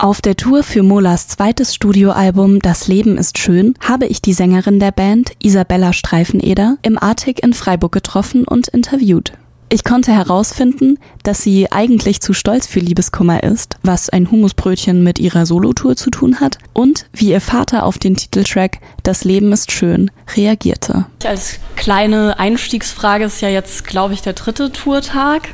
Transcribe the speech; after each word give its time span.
Auf 0.00 0.22
der 0.22 0.36
Tour 0.36 0.62
für 0.62 0.84
Molas 0.84 1.26
zweites 1.26 1.74
Studioalbum 1.74 2.60
Das 2.60 2.86
Leben 2.86 3.18
ist 3.18 3.36
schön 3.36 3.74
habe 3.84 4.06
ich 4.06 4.22
die 4.22 4.32
Sängerin 4.32 4.78
der 4.78 4.92
Band, 4.92 5.32
Isabella 5.42 5.92
Streifeneder, 5.92 6.78
im 6.82 7.02
Artig 7.02 7.42
in 7.42 7.52
Freiburg 7.52 7.90
getroffen 7.90 8.44
und 8.44 8.68
interviewt. 8.68 9.32
Ich 9.70 9.82
konnte 9.82 10.12
herausfinden, 10.12 11.00
dass 11.24 11.42
sie 11.42 11.72
eigentlich 11.72 12.20
zu 12.20 12.32
stolz 12.32 12.68
für 12.68 12.78
Liebeskummer 12.78 13.42
ist, 13.42 13.74
was 13.82 14.08
ein 14.08 14.30
Humusbrötchen 14.30 15.02
mit 15.02 15.18
ihrer 15.18 15.46
Solotour 15.46 15.96
zu 15.96 16.10
tun 16.10 16.38
hat 16.38 16.58
und 16.74 17.06
wie 17.12 17.30
ihr 17.30 17.40
Vater 17.40 17.84
auf 17.84 17.98
den 17.98 18.14
Titeltrack 18.14 18.78
Das 19.02 19.24
Leben 19.24 19.50
ist 19.50 19.72
schön 19.72 20.12
reagierte. 20.36 21.06
Als 21.24 21.58
kleine 21.74 22.38
Einstiegsfrage 22.38 23.24
ist 23.24 23.40
ja 23.40 23.48
jetzt, 23.48 23.84
glaube 23.84 24.14
ich, 24.14 24.22
der 24.22 24.34
dritte 24.34 24.70
Tourtag. 24.70 25.48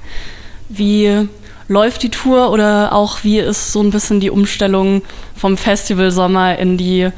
Wie 0.68 1.28
läuft 1.68 2.02
die 2.02 2.10
Tour 2.10 2.50
oder 2.50 2.92
auch 2.92 3.18
wie 3.22 3.38
ist 3.38 3.72
so 3.72 3.80
ein 3.80 3.90
bisschen 3.90 4.20
die 4.20 4.30
Umstellung 4.30 5.02
vom 5.36 5.56
Festival 5.56 6.10
Sommer 6.10 6.58
in 6.58 6.76
die 6.76 7.08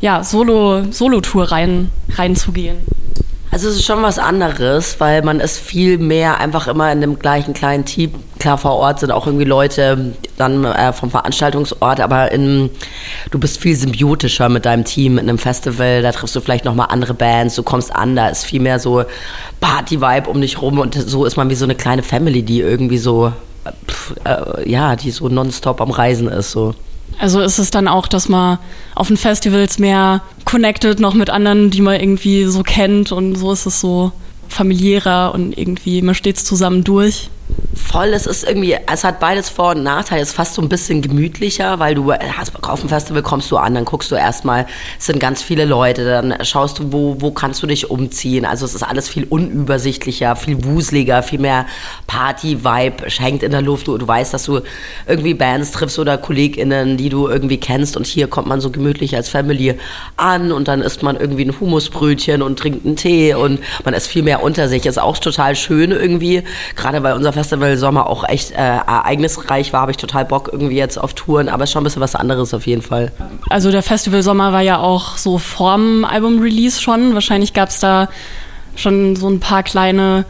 ja, 0.00 0.22
Solo, 0.22 0.82
Solo-Tour 0.90 1.50
rein, 1.50 1.90
reinzugehen? 2.10 2.76
Also 3.54 3.68
es 3.68 3.76
ist 3.76 3.84
schon 3.84 4.02
was 4.02 4.18
anderes, 4.18 4.96
weil 4.98 5.22
man 5.22 5.38
ist 5.38 5.60
viel 5.60 5.96
mehr 5.96 6.40
einfach 6.40 6.66
immer 6.66 6.90
in 6.90 7.00
dem 7.00 7.20
gleichen 7.20 7.54
kleinen 7.54 7.84
Team. 7.84 8.12
Klar, 8.40 8.58
vor 8.58 8.72
Ort 8.72 8.98
sind 8.98 9.12
auch 9.12 9.28
irgendwie 9.28 9.44
Leute 9.44 10.12
dann 10.36 10.64
äh, 10.64 10.92
vom 10.92 11.08
Veranstaltungsort, 11.08 12.00
aber 12.00 12.32
in, 12.32 12.68
du 13.30 13.38
bist 13.38 13.60
viel 13.60 13.76
symbiotischer 13.76 14.48
mit 14.48 14.64
deinem 14.64 14.84
Team 14.84 15.18
in 15.18 15.28
einem 15.28 15.38
Festival. 15.38 16.02
Da 16.02 16.10
triffst 16.10 16.34
du 16.34 16.40
vielleicht 16.40 16.64
nochmal 16.64 16.88
andere 16.90 17.14
Bands, 17.14 17.54
du 17.54 17.62
kommst 17.62 17.94
an, 17.94 18.16
da 18.16 18.26
ist 18.26 18.44
viel 18.44 18.60
mehr 18.60 18.80
so 18.80 19.04
Party-Vibe 19.60 20.28
um 20.28 20.40
dich 20.40 20.60
rum 20.60 20.80
und 20.80 20.94
so 20.94 21.24
ist 21.24 21.36
man 21.36 21.48
wie 21.48 21.54
so 21.54 21.64
eine 21.64 21.76
kleine 21.76 22.02
Family, 22.02 22.42
die 22.42 22.60
irgendwie 22.60 22.98
so 22.98 23.32
äh, 24.24 24.68
ja, 24.68 24.96
die 24.96 25.10
so 25.10 25.28
nonstop 25.28 25.80
am 25.80 25.90
Reisen 25.90 26.28
ist. 26.28 26.50
So. 26.50 26.74
Also 27.18 27.40
ist 27.40 27.58
es 27.58 27.70
dann 27.70 27.88
auch, 27.88 28.06
dass 28.06 28.28
man 28.28 28.58
auf 28.94 29.08
den 29.08 29.16
Festivals 29.16 29.78
mehr 29.78 30.22
connected 30.44 31.00
noch 31.00 31.14
mit 31.14 31.30
anderen, 31.30 31.70
die 31.70 31.80
man 31.80 32.00
irgendwie 32.00 32.44
so 32.44 32.62
kennt 32.62 33.12
und 33.12 33.36
so 33.36 33.52
ist 33.52 33.66
es 33.66 33.80
so 33.80 34.12
familiärer 34.48 35.32
und 35.34 35.56
irgendwie 35.56 36.02
man 36.02 36.14
steht 36.14 36.38
zusammen 36.38 36.84
durch 36.84 37.30
voll. 37.76 38.08
Es 38.08 38.26
ist 38.26 38.44
irgendwie, 38.44 38.76
es 38.92 39.04
hat 39.04 39.20
beides 39.20 39.48
Vor- 39.48 39.72
und 39.72 39.82
Nachteile. 39.82 40.22
Es 40.22 40.30
ist 40.30 40.34
fast 40.34 40.54
so 40.54 40.62
ein 40.62 40.68
bisschen 40.68 41.02
gemütlicher, 41.02 41.78
weil 41.78 41.94
du 41.94 42.12
hast, 42.12 42.52
auf 42.62 42.80
dem 42.80 42.88
Festival 42.88 43.22
kommst 43.22 43.50
du 43.50 43.56
an, 43.56 43.74
dann 43.74 43.84
guckst 43.84 44.10
du 44.10 44.14
erstmal, 44.16 44.66
es 44.98 45.06
sind 45.06 45.18
ganz 45.20 45.42
viele 45.42 45.64
Leute, 45.64 46.04
dann 46.04 46.34
schaust 46.44 46.78
du, 46.78 46.92
wo, 46.92 47.16
wo 47.20 47.30
kannst 47.30 47.62
du 47.62 47.66
dich 47.66 47.90
umziehen. 47.90 48.44
Also 48.44 48.64
es 48.64 48.74
ist 48.74 48.82
alles 48.82 49.08
viel 49.08 49.24
unübersichtlicher, 49.24 50.36
viel 50.36 50.64
wuseliger, 50.64 51.22
viel 51.22 51.38
mehr 51.40 51.66
Party-Vibe 52.06 53.08
hängt 53.18 53.42
in 53.42 53.50
der 53.50 53.62
Luft. 53.62 53.88
Du, 53.88 53.98
du 53.98 54.06
weißt, 54.06 54.32
dass 54.34 54.44
du 54.44 54.60
irgendwie 55.06 55.34
Bands 55.34 55.72
triffst 55.72 55.98
oder 55.98 56.18
KollegInnen, 56.18 56.96
die 56.96 57.08
du 57.08 57.28
irgendwie 57.28 57.58
kennst 57.58 57.96
und 57.96 58.06
hier 58.06 58.28
kommt 58.28 58.48
man 58.48 58.60
so 58.60 58.70
gemütlich 58.70 59.16
als 59.16 59.28
Family 59.28 59.74
an 60.16 60.52
und 60.52 60.68
dann 60.68 60.80
isst 60.80 61.02
man 61.02 61.16
irgendwie 61.16 61.44
ein 61.44 61.60
Humusbrötchen 61.60 62.42
und 62.42 62.58
trinkt 62.58 62.86
einen 62.86 62.96
Tee 62.96 63.34
und 63.34 63.60
man 63.84 63.94
ist 63.94 64.06
viel 64.06 64.22
mehr 64.22 64.42
unter 64.42 64.68
sich. 64.68 64.86
Ist 64.86 64.98
auch 64.98 65.18
total 65.18 65.56
schön 65.56 65.90
irgendwie, 65.90 66.42
gerade 66.76 67.02
weil 67.02 67.14
unser 67.14 67.32
Festival 67.32 67.63
Sommer 67.76 68.08
auch 68.08 68.28
echt 68.28 68.52
äh, 68.52 68.54
ereignisreich 68.56 69.72
war, 69.72 69.82
habe 69.82 69.90
ich 69.90 69.96
total 69.96 70.24
Bock 70.24 70.50
irgendwie 70.52 70.76
jetzt 70.76 70.98
auf 70.98 71.14
Touren, 71.14 71.48
aber 71.48 71.64
es 71.64 71.70
ist 71.70 71.72
schon 71.72 71.82
ein 71.82 71.84
bisschen 71.84 72.02
was 72.02 72.14
anderes 72.14 72.54
auf 72.54 72.66
jeden 72.66 72.82
Fall. 72.82 73.12
Also 73.50 73.70
der 73.70 73.82
Festival 73.82 74.22
Sommer 74.22 74.52
war 74.52 74.62
ja 74.62 74.78
auch 74.78 75.16
so 75.16 75.38
vorm 75.38 76.04
Album-Release 76.04 76.80
schon. 76.80 77.14
Wahrscheinlich 77.14 77.52
gab 77.52 77.70
es 77.70 77.80
da 77.80 78.08
schon 78.76 79.16
so 79.16 79.28
ein 79.28 79.40
paar 79.40 79.62
kleine 79.62 80.24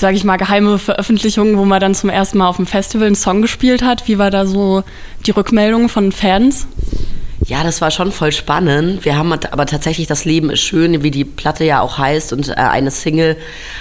sage 0.00 0.16
ich 0.16 0.24
mal, 0.24 0.38
geheime 0.38 0.78
Veröffentlichungen, 0.78 1.58
wo 1.58 1.66
man 1.66 1.78
dann 1.78 1.94
zum 1.94 2.08
ersten 2.08 2.38
Mal 2.38 2.48
auf 2.48 2.56
dem 2.56 2.66
Festival 2.66 3.06
einen 3.06 3.16
Song 3.16 3.42
gespielt 3.42 3.82
hat. 3.82 4.08
Wie 4.08 4.18
war 4.18 4.30
da 4.30 4.46
so 4.46 4.82
die 5.26 5.30
Rückmeldung 5.30 5.90
von 5.90 6.10
Fans? 6.10 6.66
Ja, 7.50 7.64
das 7.64 7.80
war 7.80 7.90
schon 7.90 8.12
voll 8.12 8.30
spannend. 8.30 9.04
Wir 9.04 9.18
haben 9.18 9.32
aber 9.32 9.66
tatsächlich 9.66 10.06
das 10.06 10.24
Leben 10.24 10.50
ist 10.50 10.60
schön, 10.60 11.02
wie 11.02 11.10
die 11.10 11.24
Platte 11.24 11.64
ja 11.64 11.80
auch 11.80 11.98
heißt 11.98 12.32
und 12.32 12.48
äh, 12.48 12.52
eine 12.52 12.92
Single 12.92 13.36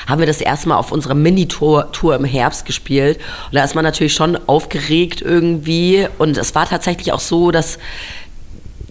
haben 0.07 0.17
wir 0.17 0.25
das 0.25 0.41
erste 0.41 0.69
Mal 0.69 0.77
auf 0.77 0.91
unserer 0.91 1.13
Mini-Tour 1.13 1.91
Tour 1.91 2.15
im 2.15 2.25
Herbst 2.25 2.65
gespielt. 2.65 3.19
Und 3.51 3.53
da 3.53 3.63
ist 3.63 3.75
man 3.75 3.83
natürlich 3.83 4.15
schon 4.15 4.39
aufgeregt 4.47 5.21
irgendwie 5.21 6.07
und 6.17 6.35
es 6.39 6.55
war 6.55 6.67
tatsächlich 6.67 7.13
auch 7.13 7.19
so, 7.19 7.51
dass 7.51 7.77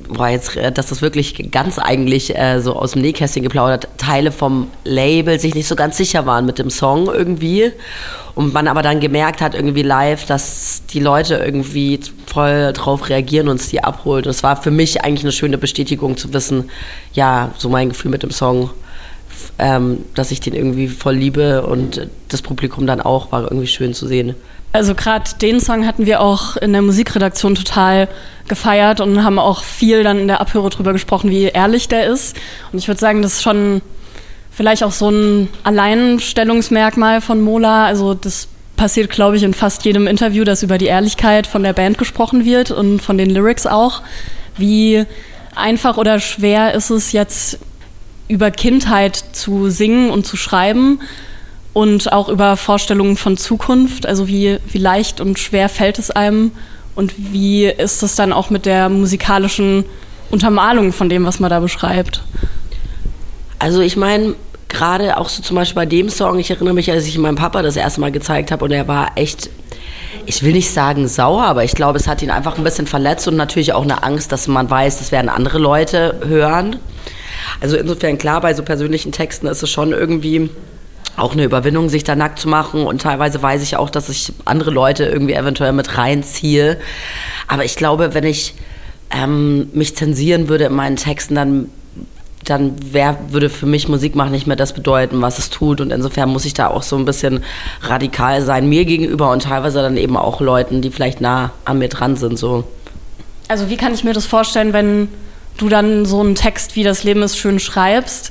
war 0.08 0.30
jetzt, 0.30 0.56
äh, 0.56 0.72
dass 0.72 0.88
das 0.88 1.02
wirklich 1.02 1.50
ganz 1.50 1.78
eigentlich 1.78 2.36
äh, 2.36 2.60
so 2.60 2.74
aus 2.74 2.92
dem 2.92 3.02
Nähkästchen 3.02 3.42
geplaudert, 3.42 3.88
Teile 3.98 4.32
vom 4.32 4.68
Label 4.84 5.38
sich 5.38 5.54
nicht 5.54 5.68
so 5.68 5.76
ganz 5.76 5.96
sicher 5.96 6.26
waren 6.26 6.46
mit 6.46 6.58
dem 6.58 6.70
Song 6.70 7.06
irgendwie. 7.06 7.72
Und 8.34 8.52
man 8.52 8.68
aber 8.68 8.82
dann 8.82 9.00
gemerkt 9.00 9.40
hat, 9.40 9.54
irgendwie 9.54 9.82
live, 9.82 10.24
dass 10.26 10.82
die 10.90 11.00
Leute 11.00 11.36
irgendwie 11.36 11.98
voll 12.26 12.72
drauf 12.72 13.08
reagieren 13.08 13.48
und 13.48 13.60
es 13.60 13.68
die 13.68 13.82
abholt. 13.82 14.26
Und 14.26 14.30
es 14.30 14.42
war 14.42 14.60
für 14.60 14.70
mich 14.70 15.02
eigentlich 15.02 15.24
eine 15.24 15.32
schöne 15.32 15.58
Bestätigung 15.58 16.16
zu 16.16 16.32
wissen, 16.32 16.70
ja, 17.12 17.52
so 17.58 17.68
mein 17.68 17.88
Gefühl 17.88 18.10
mit 18.10 18.22
dem 18.22 18.30
Song, 18.30 18.70
ähm, 19.58 20.04
dass 20.14 20.30
ich 20.30 20.40
den 20.40 20.54
irgendwie 20.54 20.88
voll 20.88 21.16
liebe 21.16 21.66
und 21.66 22.08
das 22.28 22.42
Publikum 22.42 22.86
dann 22.86 23.00
auch, 23.00 23.32
war 23.32 23.42
irgendwie 23.42 23.66
schön 23.66 23.92
zu 23.92 24.06
sehen. 24.06 24.36
Also 24.72 24.94
gerade 24.94 25.30
den 25.40 25.60
Song 25.60 25.86
hatten 25.86 26.06
wir 26.06 26.20
auch 26.20 26.56
in 26.56 26.72
der 26.72 26.82
Musikredaktion 26.82 27.54
total 27.54 28.08
gefeiert 28.48 29.00
und 29.00 29.24
haben 29.24 29.38
auch 29.38 29.62
viel 29.62 30.02
dann 30.02 30.18
in 30.18 30.28
der 30.28 30.40
Abhöre 30.40 30.70
drüber 30.70 30.92
gesprochen, 30.92 31.30
wie 31.30 31.44
ehrlich 31.44 31.88
der 31.88 32.06
ist. 32.06 32.36
Und 32.72 32.78
ich 32.78 32.88
würde 32.88 33.00
sagen, 33.00 33.22
das 33.22 33.34
ist 33.34 33.42
schon 33.42 33.82
vielleicht 34.50 34.82
auch 34.82 34.92
so 34.92 35.10
ein 35.10 35.48
Alleinstellungsmerkmal 35.62 37.20
von 37.20 37.40
Mola. 37.40 37.86
Also 37.86 38.14
das 38.14 38.48
passiert, 38.76 39.10
glaube 39.10 39.36
ich, 39.36 39.42
in 39.42 39.54
fast 39.54 39.84
jedem 39.84 40.06
Interview, 40.06 40.44
dass 40.44 40.62
über 40.62 40.78
die 40.78 40.86
Ehrlichkeit 40.86 41.46
von 41.46 41.62
der 41.62 41.72
Band 41.72 41.98
gesprochen 41.98 42.44
wird 42.44 42.70
und 42.70 43.00
von 43.00 43.18
den 43.18 43.30
Lyrics 43.30 43.66
auch. 43.66 44.02
Wie 44.56 45.04
einfach 45.54 45.96
oder 45.96 46.20
schwer 46.20 46.74
ist 46.74 46.90
es 46.90 47.12
jetzt 47.12 47.58
über 48.28 48.50
Kindheit 48.50 49.16
zu 49.32 49.70
singen 49.70 50.10
und 50.10 50.26
zu 50.26 50.36
schreiben 50.36 51.00
und 51.72 52.12
auch 52.12 52.28
über 52.28 52.56
Vorstellungen 52.56 53.16
von 53.16 53.36
Zukunft. 53.36 54.06
Also 54.06 54.28
wie, 54.28 54.58
wie 54.68 54.78
leicht 54.78 55.20
und 55.20 55.38
schwer 55.38 55.68
fällt 55.68 55.98
es 55.98 56.10
einem 56.10 56.52
und 56.94 57.14
wie 57.16 57.66
ist 57.66 58.02
es 58.02 58.16
dann 58.16 58.32
auch 58.32 58.50
mit 58.50 58.66
der 58.66 58.88
musikalischen 58.88 59.84
Untermalung 60.30 60.92
von 60.92 61.08
dem, 61.08 61.24
was 61.24 61.40
man 61.40 61.50
da 61.50 61.60
beschreibt? 61.60 62.22
Also 63.58 63.80
ich 63.80 63.96
meine, 63.96 64.34
gerade 64.68 65.16
auch 65.16 65.28
so 65.28 65.42
zum 65.42 65.56
Beispiel 65.56 65.76
bei 65.76 65.86
dem 65.86 66.08
Song, 66.08 66.38
ich 66.38 66.50
erinnere 66.50 66.74
mich, 66.74 66.90
als 66.90 67.06
ich 67.06 67.18
meinem 67.18 67.36
Papa 67.36 67.62
das 67.62 67.76
erste 67.76 68.00
Mal 68.00 68.12
gezeigt 68.12 68.50
habe 68.50 68.64
und 68.64 68.70
er 68.70 68.86
war 68.88 69.12
echt, 69.16 69.50
ich 70.26 70.42
will 70.42 70.52
nicht 70.52 70.70
sagen 70.70 71.08
sauer, 71.08 71.44
aber 71.44 71.64
ich 71.64 71.74
glaube, 71.74 71.98
es 71.98 72.06
hat 72.06 72.22
ihn 72.22 72.30
einfach 72.30 72.58
ein 72.58 72.64
bisschen 72.64 72.86
verletzt 72.86 73.26
und 73.28 73.36
natürlich 73.36 73.72
auch 73.72 73.82
eine 73.82 74.02
Angst, 74.02 74.32
dass 74.32 74.46
man 74.48 74.68
weiß, 74.68 74.98
das 74.98 75.12
werden 75.12 75.28
andere 75.28 75.58
Leute 75.58 76.20
hören. 76.26 76.76
Also 77.60 77.76
insofern 77.76 78.18
klar, 78.18 78.40
bei 78.40 78.54
so 78.54 78.62
persönlichen 78.62 79.12
Texten 79.12 79.46
ist 79.46 79.62
es 79.62 79.70
schon 79.70 79.92
irgendwie 79.92 80.50
auch 81.18 81.32
eine 81.32 81.44
Überwindung, 81.44 81.88
sich 81.88 82.04
da 82.04 82.16
nackt 82.16 82.38
zu 82.38 82.48
machen. 82.48 82.86
Und 82.86 83.02
teilweise 83.02 83.42
weiß 83.42 83.62
ich 83.62 83.76
auch, 83.76 83.90
dass 83.90 84.08
ich 84.08 84.32
andere 84.44 84.70
Leute 84.70 85.04
irgendwie 85.04 85.34
eventuell 85.34 85.72
mit 85.72 85.96
reinziehe. 85.96 86.78
Aber 87.46 87.64
ich 87.64 87.76
glaube, 87.76 88.14
wenn 88.14 88.24
ich 88.24 88.54
ähm, 89.10 89.70
mich 89.72 89.96
zensieren 89.96 90.48
würde 90.48 90.64
in 90.64 90.74
meinen 90.74 90.96
Texten, 90.96 91.34
dann 91.34 91.70
dann 92.44 92.76
wär, 92.92 93.18
würde 93.28 93.50
für 93.50 93.66
mich 93.66 93.88
Musik 93.88 94.14
machen 94.14 94.32
nicht 94.32 94.46
mehr 94.46 94.56
das 94.56 94.72
bedeuten, 94.72 95.20
was 95.20 95.38
es 95.38 95.50
tut. 95.50 95.80
Und 95.80 95.90
insofern 95.90 96.30
muss 96.30 96.44
ich 96.44 96.54
da 96.54 96.68
auch 96.68 96.82
so 96.82 96.96
ein 96.96 97.04
bisschen 97.04 97.44
radikal 97.82 98.42
sein, 98.42 98.68
mir 98.68 98.84
gegenüber 98.84 99.30
und 99.32 99.42
teilweise 99.42 99.82
dann 99.82 99.96
eben 99.96 100.16
auch 100.16 100.40
Leuten, 100.40 100.80
die 100.80 100.90
vielleicht 100.90 101.20
nah 101.20 101.50
an 101.64 101.78
mir 101.78 101.88
dran 101.88 102.16
sind. 102.16 102.38
So. 102.38 102.64
Also 103.48 103.68
wie 103.68 103.76
kann 103.76 103.92
ich 103.92 104.04
mir 104.04 104.12
das 104.12 104.26
vorstellen, 104.26 104.72
wenn 104.72 105.08
du 105.58 105.68
dann 105.68 106.06
so 106.06 106.20
einen 106.20 106.34
Text 106.34 106.76
wie 106.76 106.84
Das 106.84 107.04
Leben 107.04 107.22
ist 107.22 107.36
schön 107.36 107.58
schreibst? 107.58 108.30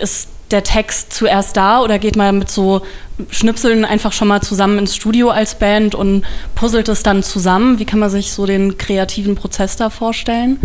Ist 0.00 0.28
der 0.52 0.62
Text 0.62 1.12
zuerst 1.12 1.56
da 1.56 1.82
oder 1.82 1.98
geht 1.98 2.16
man 2.16 2.38
mit 2.38 2.50
so 2.50 2.82
Schnipseln 3.30 3.84
einfach 3.84 4.12
schon 4.12 4.28
mal 4.28 4.40
zusammen 4.40 4.78
ins 4.78 4.94
Studio 4.94 5.30
als 5.30 5.58
Band 5.58 5.94
und 5.94 6.24
puzzelt 6.54 6.88
es 6.88 7.02
dann 7.02 7.22
zusammen? 7.22 7.78
Wie 7.78 7.84
kann 7.84 7.98
man 7.98 8.10
sich 8.10 8.32
so 8.32 8.46
den 8.46 8.78
kreativen 8.78 9.34
Prozess 9.34 9.76
da 9.76 9.90
vorstellen? 9.90 10.58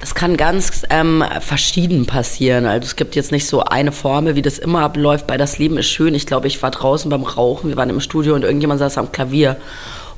Das 0.00 0.16
kann 0.16 0.36
ganz 0.36 0.82
ähm, 0.90 1.22
verschieden 1.40 2.06
passieren. 2.06 2.66
Also 2.66 2.86
es 2.86 2.96
gibt 2.96 3.14
jetzt 3.14 3.30
nicht 3.30 3.46
so 3.46 3.62
eine 3.62 3.92
Formel, 3.92 4.34
wie 4.34 4.42
das 4.42 4.58
immer 4.58 4.80
abläuft. 4.80 5.28
Bei 5.28 5.36
Das 5.36 5.58
Leben 5.58 5.78
ist 5.78 5.86
schön. 5.86 6.14
Ich 6.14 6.26
glaube, 6.26 6.48
ich 6.48 6.60
war 6.60 6.72
draußen 6.72 7.08
beim 7.08 7.22
Rauchen, 7.22 7.68
wir 7.68 7.76
waren 7.76 7.88
im 7.88 8.00
Studio 8.00 8.34
und 8.34 8.42
irgendjemand 8.42 8.80
saß 8.80 8.98
am 8.98 9.12
Klavier. 9.12 9.58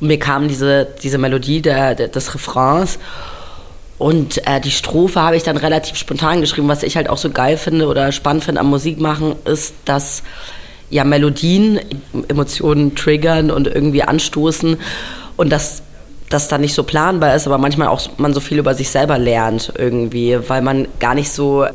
Und 0.00 0.06
mir 0.08 0.18
kam 0.18 0.48
diese, 0.48 0.88
diese 1.02 1.18
Melodie 1.18 1.60
der, 1.60 1.94
der 1.94 2.08
des 2.08 2.34
Refrains. 2.34 2.98
Und 3.98 4.46
äh, 4.46 4.60
die 4.60 4.70
Strophe 4.70 5.20
habe 5.20 5.36
ich 5.36 5.42
dann 5.44 5.56
relativ 5.56 5.96
spontan 5.96 6.40
geschrieben. 6.40 6.68
Was 6.68 6.82
ich 6.82 6.96
halt 6.96 7.08
auch 7.08 7.18
so 7.18 7.30
geil 7.30 7.56
finde 7.56 7.86
oder 7.86 8.12
spannend 8.12 8.44
finde 8.44 8.60
am 8.60 8.68
Musikmachen, 8.68 9.36
ist, 9.44 9.74
dass 9.84 10.22
ja 10.90 11.04
Melodien 11.04 11.80
Emotionen 12.28 12.94
triggern 12.94 13.50
und 13.50 13.66
irgendwie 13.66 14.02
anstoßen. 14.02 14.76
Und 15.36 15.50
dass 15.50 15.82
das 16.28 16.48
dann 16.48 16.60
nicht 16.60 16.74
so 16.74 16.82
planbar 16.82 17.34
ist, 17.34 17.46
aber 17.46 17.58
manchmal 17.58 17.88
auch 17.88 18.00
man 18.16 18.34
so 18.34 18.40
viel 18.40 18.58
über 18.58 18.74
sich 18.74 18.90
selber 18.90 19.18
lernt 19.18 19.72
irgendwie, 19.76 20.38
weil 20.48 20.62
man 20.62 20.88
gar 20.98 21.14
nicht 21.14 21.30
so 21.30 21.66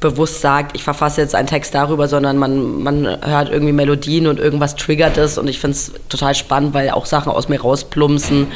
bewusst 0.00 0.40
sagt, 0.40 0.74
ich 0.74 0.82
verfasse 0.82 1.20
jetzt 1.20 1.34
einen 1.34 1.46
Text 1.46 1.74
darüber, 1.74 2.08
sondern 2.08 2.38
man, 2.38 2.82
man 2.82 3.06
hört 3.22 3.50
irgendwie 3.50 3.72
Melodien 3.72 4.26
und 4.26 4.40
irgendwas 4.40 4.74
triggert 4.74 5.18
es 5.18 5.38
und 5.38 5.46
ich 5.46 5.60
finde 5.60 5.76
es 5.76 5.92
total 6.08 6.34
spannend, 6.34 6.74
weil 6.74 6.90
auch 6.90 7.06
Sachen 7.06 7.30
aus 7.30 7.48
mir 7.48 7.60
rausplumpsen, 7.60 8.48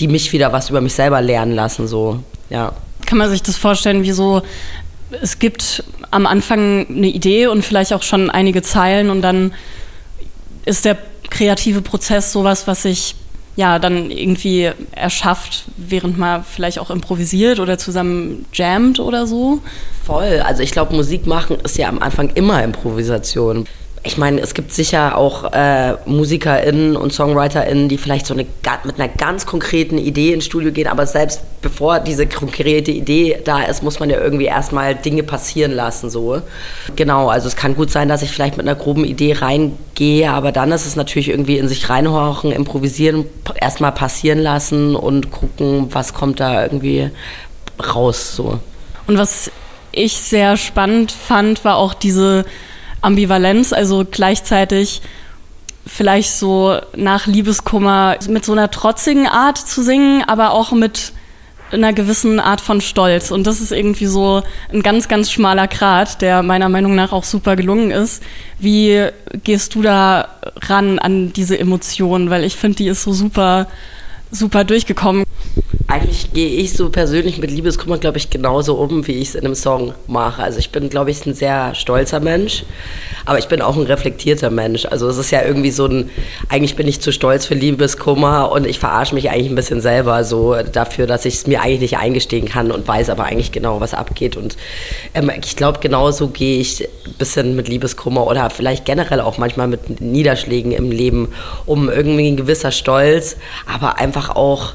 die 0.00 0.08
mich 0.08 0.32
wieder 0.32 0.52
was 0.52 0.70
über 0.70 0.80
mich 0.80 0.94
selber 0.94 1.20
lernen 1.22 1.52
lassen, 1.52 1.86
so, 1.86 2.20
ja. 2.50 2.72
Kann 3.06 3.18
man 3.18 3.30
sich 3.30 3.42
das 3.42 3.56
vorstellen, 3.56 4.02
wie 4.02 4.12
so, 4.12 4.42
es 5.22 5.38
gibt 5.38 5.84
am 6.10 6.26
Anfang 6.26 6.86
eine 6.88 7.06
Idee 7.06 7.46
und 7.46 7.64
vielleicht 7.64 7.92
auch 7.92 8.02
schon 8.02 8.30
einige 8.30 8.62
Zeilen 8.62 9.10
und 9.10 9.22
dann 9.22 9.52
ist 10.64 10.84
der 10.84 10.96
kreative 11.30 11.80
Prozess 11.80 12.32
sowas, 12.32 12.66
was 12.66 12.82
sich 12.82 13.14
ja 13.56 13.78
dann 13.78 14.10
irgendwie 14.10 14.70
erschafft, 14.92 15.64
während 15.76 16.18
man 16.18 16.44
vielleicht 16.44 16.78
auch 16.78 16.90
improvisiert 16.90 17.58
oder 17.58 17.78
zusammen 17.78 18.44
jammt 18.52 19.00
oder 19.00 19.26
so? 19.26 19.60
Voll. 20.04 20.42
Also 20.44 20.62
ich 20.62 20.72
glaube, 20.72 20.94
Musik 20.94 21.26
machen 21.26 21.56
ist 21.64 21.78
ja 21.78 21.88
am 21.88 22.00
Anfang 22.00 22.30
immer 22.34 22.62
Improvisation 22.62 23.66
ich 24.06 24.16
meine, 24.16 24.40
es 24.40 24.54
gibt 24.54 24.72
sicher 24.72 25.18
auch 25.18 25.52
äh, 25.52 25.94
MusikerInnen 26.06 26.96
und 26.96 27.12
SongwriterInnen, 27.12 27.88
die 27.88 27.98
vielleicht 27.98 28.26
so 28.26 28.34
eine, 28.34 28.46
mit 28.84 29.00
einer 29.00 29.08
ganz 29.08 29.46
konkreten 29.46 29.98
Idee 29.98 30.32
ins 30.32 30.44
Studio 30.44 30.70
gehen, 30.70 30.86
aber 30.86 31.06
selbst 31.06 31.42
bevor 31.60 31.98
diese 31.98 32.26
konkrete 32.26 32.92
Idee 32.92 33.40
da 33.44 33.62
ist, 33.62 33.82
muss 33.82 33.98
man 33.98 34.08
ja 34.08 34.20
irgendwie 34.20 34.44
erstmal 34.44 34.94
Dinge 34.94 35.24
passieren 35.24 35.72
lassen. 35.72 36.08
So. 36.08 36.40
Genau, 36.94 37.28
also 37.28 37.48
es 37.48 37.56
kann 37.56 37.74
gut 37.74 37.90
sein, 37.90 38.08
dass 38.08 38.22
ich 38.22 38.30
vielleicht 38.30 38.56
mit 38.56 38.66
einer 38.66 38.76
groben 38.76 39.04
Idee 39.04 39.32
reingehe, 39.32 40.30
aber 40.30 40.52
dann 40.52 40.70
ist 40.70 40.86
es 40.86 40.94
natürlich 40.94 41.28
irgendwie 41.28 41.58
in 41.58 41.68
sich 41.68 41.90
reinhorchen, 41.90 42.52
improvisieren, 42.52 43.26
erstmal 43.60 43.92
passieren 43.92 44.38
lassen 44.38 44.94
und 44.94 45.32
gucken, 45.32 45.88
was 45.90 46.14
kommt 46.14 46.38
da 46.38 46.62
irgendwie 46.62 47.10
raus. 47.94 48.36
So. 48.36 48.60
Und 49.08 49.18
was 49.18 49.50
ich 49.90 50.16
sehr 50.16 50.56
spannend 50.56 51.10
fand, 51.10 51.64
war 51.64 51.76
auch 51.76 51.94
diese 51.94 52.44
Ambivalenz, 53.06 53.72
also 53.72 54.04
gleichzeitig 54.10 55.00
vielleicht 55.86 56.32
so 56.32 56.78
nach 56.96 57.26
Liebeskummer 57.26 58.16
mit 58.28 58.44
so 58.44 58.52
einer 58.52 58.70
trotzigen 58.70 59.28
Art 59.28 59.56
zu 59.56 59.82
singen, 59.82 60.24
aber 60.26 60.50
auch 60.50 60.72
mit 60.72 61.12
einer 61.70 61.92
gewissen 61.92 62.40
Art 62.40 62.60
von 62.60 62.80
Stolz. 62.80 63.30
Und 63.30 63.46
das 63.46 63.60
ist 63.60 63.72
irgendwie 63.72 64.06
so 64.06 64.42
ein 64.72 64.82
ganz, 64.82 65.08
ganz 65.08 65.30
schmaler 65.30 65.68
Grat, 65.68 66.22
der 66.22 66.42
meiner 66.42 66.68
Meinung 66.68 66.94
nach 66.94 67.12
auch 67.12 67.24
super 67.24 67.56
gelungen 67.56 67.90
ist. 67.90 68.22
Wie 68.58 69.06
gehst 69.44 69.74
du 69.74 69.82
da 69.82 70.28
ran 70.68 70.98
an 70.98 71.32
diese 71.32 71.58
Emotionen? 71.58 72.30
Weil 72.30 72.44
ich 72.44 72.56
finde, 72.56 72.76
die 72.76 72.88
ist 72.88 73.02
so 73.02 73.12
super, 73.12 73.66
super 74.30 74.64
durchgekommen. 74.64 75.24
Eigentlich 75.88 76.32
gehe 76.32 76.48
ich 76.48 76.72
so 76.72 76.90
persönlich 76.90 77.38
mit 77.38 77.52
Liebeskummer, 77.52 77.98
glaube 77.98 78.18
ich, 78.18 78.28
genauso 78.28 78.74
um, 78.74 79.06
wie 79.06 79.20
ich 79.20 79.28
es 79.28 79.34
in 79.36 79.44
einem 79.44 79.54
Song 79.54 79.94
mache. 80.08 80.42
Also 80.42 80.58
ich 80.58 80.70
bin, 80.70 80.88
glaube 80.88 81.12
ich, 81.12 81.24
ein 81.24 81.34
sehr 81.34 81.76
stolzer 81.76 82.18
Mensch, 82.18 82.64
aber 83.24 83.38
ich 83.38 83.46
bin 83.46 83.62
auch 83.62 83.76
ein 83.76 83.84
reflektierter 83.86 84.50
Mensch. 84.50 84.84
Also 84.84 85.08
es 85.08 85.16
ist 85.16 85.30
ja 85.30 85.44
irgendwie 85.44 85.70
so 85.70 85.86
ein, 85.86 86.10
eigentlich 86.48 86.74
bin 86.74 86.88
ich 86.88 87.00
zu 87.00 87.12
stolz 87.12 87.46
für 87.46 87.54
Liebeskummer 87.54 88.50
und 88.50 88.66
ich 88.66 88.80
verarsche 88.80 89.14
mich 89.14 89.30
eigentlich 89.30 89.48
ein 89.48 89.54
bisschen 89.54 89.80
selber 89.80 90.24
so 90.24 90.56
dafür, 90.60 91.06
dass 91.06 91.24
ich 91.24 91.34
es 91.34 91.46
mir 91.46 91.62
eigentlich 91.62 91.80
nicht 91.80 91.98
eingestehen 91.98 92.48
kann 92.48 92.72
und 92.72 92.88
weiß 92.88 93.08
aber 93.08 93.24
eigentlich 93.24 93.52
genau, 93.52 93.80
was 93.80 93.94
abgeht. 93.94 94.36
Und 94.36 94.56
ähm, 95.14 95.30
ich 95.40 95.54
glaube, 95.54 95.78
genauso 95.78 96.26
gehe 96.28 96.58
ich 96.58 96.82
ein 96.82 97.14
bisschen 97.18 97.54
mit 97.54 97.68
Liebeskummer 97.68 98.26
oder 98.26 98.50
vielleicht 98.50 98.86
generell 98.86 99.20
auch 99.20 99.38
manchmal 99.38 99.68
mit 99.68 100.00
Niederschlägen 100.00 100.72
im 100.72 100.90
Leben 100.90 101.28
um. 101.64 101.88
Irgendwie 101.88 102.26
ein 102.26 102.36
gewisser 102.36 102.72
Stolz, 102.72 103.36
aber 103.72 103.98
einfach 103.98 104.30
auch 104.30 104.74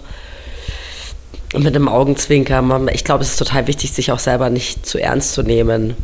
mit 1.53 1.75
einem 1.75 1.87
Augenzwinker. 1.87 2.63
Ich 2.93 3.03
glaube, 3.03 3.23
es 3.23 3.31
ist 3.31 3.39
total 3.39 3.67
wichtig, 3.67 3.91
sich 3.91 4.11
auch 4.11 4.19
selber 4.19 4.49
nicht 4.49 4.85
zu 4.85 4.97
ernst 4.99 5.33
zu 5.33 5.43
nehmen. 5.43 5.95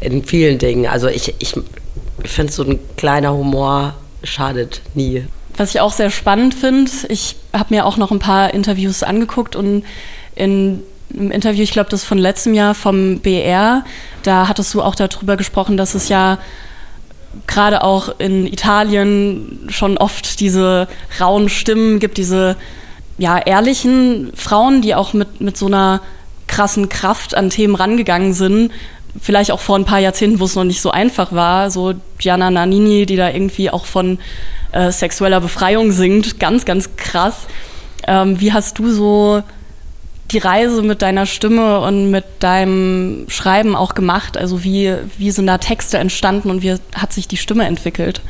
In 0.00 0.24
vielen 0.24 0.58
Dingen. 0.58 0.86
Also 0.86 1.08
ich, 1.08 1.34
ich 1.38 1.54
finde, 2.24 2.52
so 2.52 2.64
ein 2.64 2.78
kleiner 2.96 3.32
Humor 3.32 3.94
schadet 4.24 4.82
nie. 4.94 5.24
Was 5.56 5.70
ich 5.74 5.80
auch 5.80 5.92
sehr 5.92 6.10
spannend 6.10 6.54
finde, 6.54 6.90
ich 7.08 7.36
habe 7.52 7.74
mir 7.74 7.86
auch 7.86 7.96
noch 7.96 8.10
ein 8.10 8.18
paar 8.18 8.54
Interviews 8.54 9.02
angeguckt 9.02 9.56
und 9.56 9.84
in 10.34 10.82
einem 11.14 11.30
Interview, 11.30 11.62
ich 11.62 11.72
glaube, 11.72 11.90
das 11.90 12.04
von 12.04 12.18
letztem 12.18 12.54
Jahr 12.54 12.74
vom 12.74 13.18
BR, 13.20 13.84
da 14.22 14.48
hattest 14.48 14.72
du 14.74 14.82
auch 14.82 14.94
darüber 14.94 15.36
gesprochen, 15.36 15.76
dass 15.76 15.94
es 15.94 16.08
ja 16.08 16.38
gerade 17.46 17.82
auch 17.82 18.18
in 18.18 18.46
Italien 18.46 19.66
schon 19.68 19.98
oft 19.98 20.40
diese 20.40 20.88
rauen 21.20 21.48
Stimmen 21.48 21.98
gibt, 21.98 22.18
diese 22.18 22.56
ja, 23.20 23.38
ehrlichen 23.38 24.32
Frauen, 24.34 24.80
die 24.80 24.94
auch 24.94 25.12
mit, 25.12 25.42
mit 25.42 25.56
so 25.56 25.66
einer 25.66 26.00
krassen 26.46 26.88
Kraft 26.88 27.34
an 27.34 27.50
Themen 27.50 27.74
rangegangen 27.74 28.32
sind. 28.32 28.72
Vielleicht 29.20 29.52
auch 29.52 29.60
vor 29.60 29.76
ein 29.76 29.84
paar 29.84 29.98
Jahrzehnten, 29.98 30.40
wo 30.40 30.46
es 30.46 30.56
noch 30.56 30.64
nicht 30.64 30.80
so 30.80 30.90
einfach 30.90 31.30
war. 31.30 31.70
So 31.70 31.92
Gianna 32.18 32.50
Nannini, 32.50 33.04
die 33.04 33.16
da 33.16 33.28
irgendwie 33.28 33.70
auch 33.70 33.84
von 33.84 34.18
äh, 34.72 34.90
sexueller 34.90 35.40
Befreiung 35.40 35.92
singt. 35.92 36.40
Ganz, 36.40 36.64
ganz 36.64 36.96
krass. 36.96 37.46
Ähm, 38.06 38.40
wie 38.40 38.54
hast 38.54 38.78
du 38.78 38.90
so 38.90 39.42
die 40.30 40.38
Reise 40.38 40.80
mit 40.80 41.02
deiner 41.02 41.26
Stimme 41.26 41.80
und 41.80 42.10
mit 42.10 42.24
deinem 42.38 43.26
Schreiben 43.28 43.76
auch 43.76 43.94
gemacht? 43.94 44.38
Also 44.38 44.64
wie, 44.64 44.94
wie 45.18 45.30
sind 45.30 45.46
da 45.46 45.58
Texte 45.58 45.98
entstanden 45.98 46.48
und 46.48 46.62
wie 46.62 46.76
hat 46.94 47.12
sich 47.12 47.28
die 47.28 47.36
Stimme 47.36 47.66
entwickelt? 47.66 48.22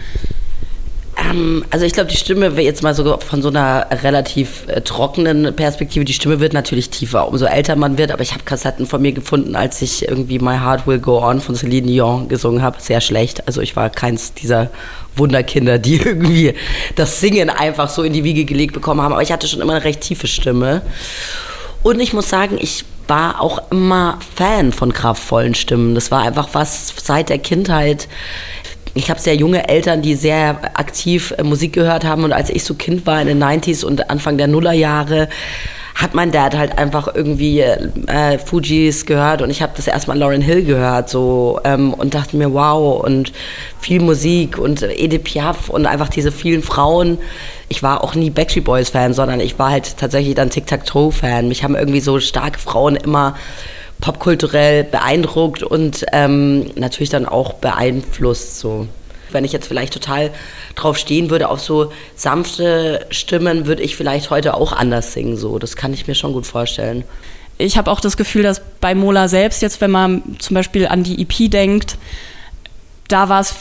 Ähm, 1.20 1.64
also 1.70 1.84
ich 1.84 1.92
glaube, 1.92 2.10
die 2.10 2.16
Stimme, 2.16 2.48
jetzt 2.60 2.82
mal 2.82 2.94
so 2.94 3.18
von 3.18 3.42
so 3.42 3.48
einer 3.48 3.86
relativ 4.02 4.64
äh, 4.68 4.80
trockenen 4.80 5.54
Perspektive, 5.54 6.04
die 6.04 6.12
Stimme 6.12 6.40
wird 6.40 6.52
natürlich 6.52 6.90
tiefer, 6.90 7.28
umso 7.28 7.46
älter 7.46 7.76
man 7.76 7.98
wird. 7.98 8.10
Aber 8.12 8.22
ich 8.22 8.32
habe 8.32 8.44
Kassetten 8.44 8.86
von 8.86 9.02
mir 9.02 9.12
gefunden, 9.12 9.56
als 9.56 9.82
ich 9.82 10.08
irgendwie 10.08 10.38
My 10.38 10.58
Heart 10.58 10.86
Will 10.86 10.98
Go 10.98 11.22
On 11.22 11.40
von 11.40 11.54
Celine 11.54 11.86
Dion 11.86 12.28
gesungen 12.28 12.62
habe. 12.62 12.80
Sehr 12.80 13.00
schlecht. 13.00 13.46
Also 13.46 13.60
ich 13.60 13.76
war 13.76 13.90
keins 13.90 14.34
dieser 14.34 14.70
Wunderkinder, 15.16 15.78
die 15.78 15.96
irgendwie 16.04 16.54
das 16.96 17.20
Singen 17.20 17.50
einfach 17.50 17.88
so 17.88 18.02
in 18.02 18.12
die 18.12 18.24
Wiege 18.24 18.44
gelegt 18.44 18.74
bekommen 18.74 19.00
haben. 19.00 19.12
Aber 19.12 19.22
ich 19.22 19.32
hatte 19.32 19.48
schon 19.48 19.60
immer 19.60 19.74
eine 19.74 19.84
recht 19.84 20.00
tiefe 20.00 20.26
Stimme. 20.26 20.82
Und 21.82 22.00
ich 22.00 22.12
muss 22.12 22.28
sagen, 22.28 22.58
ich 22.60 22.84
war 23.08 23.40
auch 23.40 23.70
immer 23.72 24.18
Fan 24.36 24.72
von 24.72 24.92
kraftvollen 24.92 25.54
Stimmen. 25.54 25.94
Das 25.96 26.10
war 26.10 26.22
einfach 26.22 26.50
was 26.52 26.94
seit 27.02 27.28
der 27.28 27.38
Kindheit 27.38 28.06
ich 28.94 29.10
habe 29.10 29.20
sehr 29.20 29.36
junge 29.36 29.68
Eltern, 29.68 30.02
die 30.02 30.14
sehr 30.14 30.58
aktiv 30.74 31.34
äh, 31.38 31.42
Musik 31.42 31.72
gehört 31.72 32.04
haben. 32.04 32.24
Und 32.24 32.32
als 32.32 32.50
ich 32.50 32.64
so 32.64 32.74
Kind 32.74 33.06
war 33.06 33.20
in 33.20 33.28
den 33.28 33.42
90s 33.42 33.84
und 33.84 34.10
Anfang 34.10 34.38
der 34.38 34.48
Nullerjahre, 34.48 35.28
hat 35.94 36.14
mein 36.14 36.32
Dad 36.32 36.56
halt 36.56 36.78
einfach 36.78 37.14
irgendwie 37.14 37.60
äh, 37.60 38.38
Fujis 38.38 39.04
gehört 39.04 39.42
und 39.42 39.50
ich 39.50 39.60
habe 39.60 39.72
das 39.76 39.86
erstmal 39.86 40.18
Lauren 40.18 40.40
Hill 40.40 40.64
gehört 40.64 41.10
so 41.10 41.60
ähm, 41.64 41.92
und 41.92 42.14
dachte 42.14 42.36
mir 42.36 42.54
wow 42.54 43.04
und 43.04 43.32
viel 43.80 44.00
Musik 44.00 44.56
und 44.56 44.82
Edith 44.82 45.24
Piaf 45.24 45.68
und 45.68 45.84
einfach 45.84 46.08
diese 46.08 46.32
vielen 46.32 46.62
Frauen. 46.62 47.18
Ich 47.68 47.82
war 47.82 48.02
auch 48.02 48.14
nie 48.14 48.30
Backstreet 48.30 48.64
Boys 48.64 48.88
Fan, 48.88 49.12
sondern 49.12 49.40
ich 49.40 49.58
war 49.58 49.70
halt 49.70 49.98
tatsächlich 49.98 50.34
dann 50.34 50.48
Tic 50.48 50.66
Tac 50.66 50.86
Toe 50.86 51.12
Fan. 51.12 51.48
Mich 51.48 51.64
haben 51.64 51.76
irgendwie 51.76 52.00
so 52.00 52.18
starke 52.18 52.58
Frauen 52.58 52.96
immer 52.96 53.34
popkulturell 54.00 54.84
beeindruckt 54.84 55.62
und 55.62 56.04
ähm, 56.12 56.70
natürlich 56.76 57.10
dann 57.10 57.26
auch 57.26 57.54
beeinflusst. 57.54 58.58
So. 58.58 58.86
Wenn 59.30 59.44
ich 59.44 59.52
jetzt 59.52 59.68
vielleicht 59.68 59.92
total 59.92 60.30
drauf 60.74 60.98
stehen 60.98 61.30
würde, 61.30 61.48
auf 61.48 61.60
so 61.60 61.92
sanfte 62.16 63.06
Stimmen, 63.10 63.66
würde 63.66 63.82
ich 63.82 63.96
vielleicht 63.96 64.30
heute 64.30 64.54
auch 64.54 64.72
anders 64.72 65.12
singen. 65.12 65.36
So. 65.36 65.58
Das 65.58 65.76
kann 65.76 65.92
ich 65.92 66.06
mir 66.06 66.14
schon 66.14 66.32
gut 66.32 66.46
vorstellen. 66.46 67.04
Ich 67.58 67.76
habe 67.76 67.90
auch 67.90 68.00
das 68.00 68.16
Gefühl, 68.16 68.42
dass 68.42 68.62
bei 68.80 68.94
Mola 68.94 69.28
selbst, 69.28 69.60
jetzt 69.60 69.80
wenn 69.82 69.90
man 69.90 70.22
zum 70.38 70.54
Beispiel 70.54 70.86
an 70.86 71.02
die 71.02 71.20
EP 71.20 71.50
denkt, 71.50 71.98
da 73.08 73.28
war 73.28 73.40
es 73.40 73.54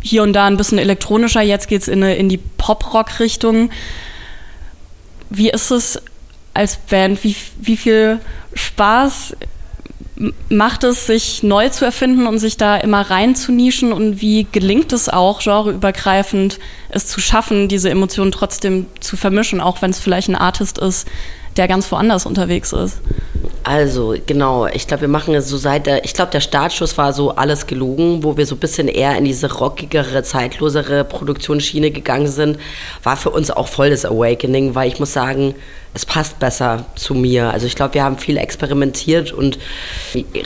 hier 0.00 0.22
und 0.22 0.34
da 0.34 0.46
ein 0.46 0.56
bisschen 0.56 0.78
elektronischer, 0.78 1.40
jetzt 1.40 1.66
geht 1.66 1.82
es 1.82 1.88
in, 1.88 2.02
in 2.02 2.28
die 2.28 2.36
Pop-Rock-Richtung. 2.36 3.70
Wie 5.30 5.50
ist 5.50 5.70
es 5.72 6.00
als 6.52 6.76
Band? 6.76 7.24
Wie, 7.24 7.34
wie 7.60 7.76
viel 7.76 8.20
Spaß 8.54 9.34
macht 10.48 10.84
es, 10.84 11.06
sich 11.06 11.42
neu 11.42 11.68
zu 11.70 11.84
erfinden 11.84 12.26
und 12.26 12.38
sich 12.38 12.56
da 12.56 12.76
immer 12.76 13.10
rein 13.10 13.34
zu 13.34 13.50
nischen 13.50 13.92
und 13.92 14.20
wie 14.20 14.46
gelingt 14.50 14.92
es 14.92 15.08
auch, 15.08 15.40
genreübergreifend 15.40 16.60
es 16.88 17.06
zu 17.06 17.20
schaffen, 17.20 17.68
diese 17.68 17.90
Emotionen 17.90 18.30
trotzdem 18.30 18.86
zu 19.00 19.16
vermischen, 19.16 19.60
auch 19.60 19.82
wenn 19.82 19.90
es 19.90 19.98
vielleicht 19.98 20.28
ein 20.28 20.36
Artist 20.36 20.78
ist, 20.78 21.08
der 21.56 21.66
ganz 21.66 21.90
woanders 21.90 22.26
unterwegs 22.26 22.72
ist? 22.72 23.00
Also, 23.66 24.14
genau. 24.26 24.66
Ich 24.66 24.86
glaube, 24.86 25.00
wir 25.02 25.08
machen 25.08 25.34
es 25.34 25.48
so 25.48 25.56
seit 25.56 25.86
der, 25.86 26.04
ich 26.04 26.12
glaube, 26.12 26.30
der 26.30 26.40
Startschuss 26.40 26.98
war 26.98 27.14
so 27.14 27.30
alles 27.30 27.66
gelogen, 27.66 28.22
wo 28.22 28.36
wir 28.36 28.44
so 28.44 28.56
ein 28.56 28.58
bisschen 28.58 28.88
eher 28.88 29.16
in 29.16 29.24
diese 29.24 29.50
rockigere, 29.50 30.22
zeitlosere 30.22 31.02
Produktionsschiene 31.04 31.90
gegangen 31.90 32.28
sind, 32.28 32.58
war 33.02 33.16
für 33.16 33.30
uns 33.30 33.50
auch 33.50 33.68
voll 33.68 33.88
das 33.88 34.04
Awakening, 34.04 34.74
weil 34.74 34.88
ich 34.88 35.00
muss 35.00 35.14
sagen, 35.14 35.54
es 35.94 36.04
passt 36.04 36.38
besser 36.38 36.84
zu 36.94 37.14
mir. 37.14 37.50
Also 37.52 37.66
ich 37.66 37.74
glaube, 37.74 37.94
wir 37.94 38.04
haben 38.04 38.18
viel 38.18 38.36
experimentiert 38.36 39.32
und 39.32 39.58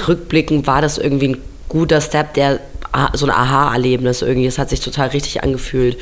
rückblickend 0.07 0.69
war 0.69 0.81
das 0.81 0.97
irgendwie 0.97 1.29
ein 1.29 1.43
guter 1.69 2.01
Step, 2.01 2.35
der 2.35 2.61
so 3.15 3.27
ein 3.27 3.33
Aha-Erlebnis 3.33 4.23
irgendwie, 4.23 4.47
es 4.47 4.59
hat 4.59 4.71
sich 4.71 4.81
total 4.81 5.09
richtig 5.09 5.43
angefühlt. 5.43 5.99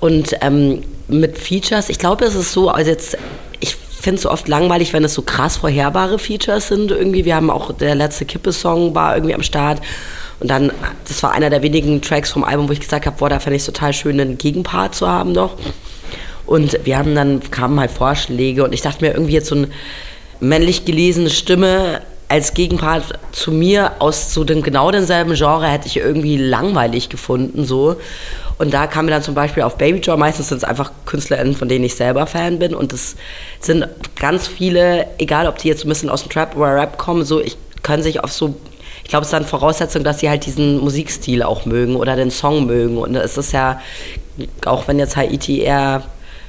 Und 0.00 0.34
ähm, 0.40 0.82
mit 1.08 1.36
Features, 1.36 1.90
ich 1.90 1.98
glaube, 1.98 2.24
es 2.24 2.34
ist 2.34 2.52
so, 2.52 2.70
also 2.70 2.90
jetzt 2.90 3.18
finde 4.08 4.20
es 4.20 4.26
oft 4.26 4.48
langweilig, 4.48 4.94
wenn 4.94 5.04
es 5.04 5.12
so 5.12 5.20
krass 5.20 5.58
vorherbare 5.58 6.18
Features 6.18 6.68
sind. 6.68 6.90
Irgendwie, 6.90 7.26
wir 7.26 7.36
haben 7.36 7.50
auch 7.50 7.72
der 7.72 7.94
letzte 7.94 8.24
Kippe-Song 8.24 8.94
war 8.94 9.14
irgendwie 9.14 9.34
am 9.34 9.42
Start. 9.42 9.82
Und 10.40 10.50
dann, 10.50 10.72
das 11.06 11.22
war 11.22 11.32
einer 11.32 11.50
der 11.50 11.62
wenigen 11.62 12.00
Tracks 12.00 12.30
vom 12.30 12.42
Album, 12.42 12.70
wo 12.70 12.72
ich 12.72 12.80
gesagt 12.80 13.04
habe, 13.04 13.16
boah, 13.18 13.28
da 13.28 13.38
fände 13.38 13.56
ich 13.56 13.62
es 13.62 13.66
total 13.66 13.92
schön, 13.92 14.18
einen 14.18 14.38
Gegenpart 14.38 14.94
zu 14.94 15.06
haben 15.06 15.32
noch. 15.32 15.56
Und 16.46 16.78
wir 16.84 16.96
haben 16.96 17.14
dann, 17.14 17.50
kamen 17.50 17.78
halt 17.78 17.90
Vorschläge 17.90 18.64
und 18.64 18.72
ich 18.72 18.80
dachte 18.80 19.04
mir 19.04 19.12
irgendwie 19.12 19.34
jetzt 19.34 19.48
so 19.48 19.56
eine 19.56 19.68
männlich 20.40 20.86
gelesene 20.86 21.28
Stimme 21.28 22.00
als 22.28 22.54
Gegenpart 22.54 23.18
zu 23.32 23.52
mir 23.52 23.92
aus 24.00 24.34
so 24.34 24.44
dem 24.44 24.62
genau 24.62 24.90
denselben 24.90 25.34
Genre 25.34 25.66
hätte 25.66 25.86
ich 25.86 25.96
irgendwie 25.96 26.36
langweilig 26.36 27.08
gefunden 27.08 27.64
so 27.64 27.96
und 28.58 28.74
da 28.74 28.86
kam 28.86 29.06
mir 29.06 29.12
dann 29.12 29.22
zum 29.22 29.34
Beispiel 29.34 29.62
auf 29.62 29.78
Baby 29.78 29.98
Joy, 29.98 30.16
meistens 30.16 30.48
sind 30.48 30.58
es 30.58 30.64
einfach 30.64 30.90
KünstlerInnen, 31.06 31.54
von 31.54 31.68
denen 31.68 31.84
ich 31.84 31.94
selber 31.94 32.26
Fan 32.26 32.58
bin 32.58 32.74
und 32.74 32.92
es 32.92 33.16
sind 33.60 33.86
ganz 34.16 34.46
viele, 34.46 35.06
egal 35.18 35.46
ob 35.46 35.58
die 35.58 35.68
jetzt 35.68 35.84
ein 35.84 35.88
bisschen 35.88 36.10
aus 36.10 36.22
dem 36.22 36.30
Trap 36.30 36.56
oder 36.56 36.74
Rap 36.74 36.98
kommen, 36.98 37.24
so 37.24 37.40
ich 37.40 37.56
können 37.82 38.02
sich 38.02 38.22
auf 38.22 38.32
so 38.32 38.54
ich 39.08 39.10
glaube, 39.10 39.22
es 39.22 39.28
ist 39.28 39.32
dann 39.32 39.46
Voraussetzung, 39.46 40.04
dass 40.04 40.18
sie 40.20 40.28
halt 40.28 40.44
diesen 40.44 40.80
Musikstil 40.80 41.42
auch 41.42 41.64
mögen 41.64 41.96
oder 41.96 42.14
den 42.14 42.30
Song 42.30 42.66
mögen. 42.66 42.98
Und 42.98 43.16
es 43.16 43.38
ist 43.38 43.52
ja, 43.52 43.80
auch 44.66 44.86
wenn 44.86 44.98
jetzt 44.98 45.16
Haiti 45.16 45.60
eher 45.62 46.02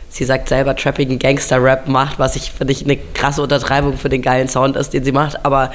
sie 0.10 0.26
sagt 0.26 0.50
selber, 0.50 0.76
trappigen 0.76 1.20
Gangster-Rap 1.20 1.88
macht, 1.88 2.20
was 2.20 2.36
ich, 2.36 2.52
finde 2.52 2.74
ich, 2.74 2.84
eine 2.84 2.98
krasse 2.98 3.42
Untertreibung 3.42 3.98
für 3.98 4.10
den 4.10 4.22
geilen 4.22 4.48
Sound 4.48 4.76
ist, 4.76 4.94
den 4.94 5.04
sie 5.04 5.12
macht. 5.12 5.46
Aber 5.46 5.72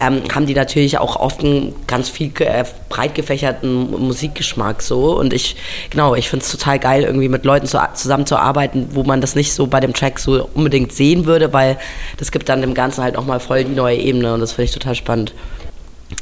ähm, 0.00 0.22
haben 0.34 0.46
die 0.46 0.54
natürlich 0.54 0.98
auch 0.98 1.16
oft 1.16 1.44
einen 1.44 1.74
ganz 1.86 2.08
viel 2.08 2.32
äh, 2.40 2.64
breit 2.88 3.14
gefächerten 3.14 3.90
Musikgeschmack 3.90 4.82
so. 4.82 5.18
Und 5.18 5.32
ich, 5.32 5.56
genau, 5.90 6.14
ich 6.14 6.28
finde 6.28 6.44
es 6.44 6.50
total 6.50 6.78
geil, 6.78 7.04
irgendwie 7.04 7.28
mit 7.28 7.44
Leuten 7.44 7.66
zu, 7.66 7.78
zusammenzuarbeiten, 7.94 8.88
wo 8.92 9.04
man 9.04 9.20
das 9.20 9.34
nicht 9.34 9.52
so 9.52 9.66
bei 9.66 9.80
dem 9.80 9.92
Track 9.92 10.18
so 10.18 10.48
unbedingt 10.54 10.92
sehen 10.92 11.26
würde, 11.26 11.52
weil 11.52 11.78
das 12.16 12.32
gibt 12.32 12.48
dann 12.48 12.62
dem 12.62 12.74
Ganzen 12.74 13.04
halt 13.04 13.14
nochmal 13.14 13.38
voll 13.38 13.64
die 13.64 13.74
neue 13.74 13.96
Ebene 13.96 14.34
und 14.34 14.40
das 14.40 14.52
finde 14.52 14.64
ich 14.64 14.72
total 14.72 14.94
spannend. 14.94 15.34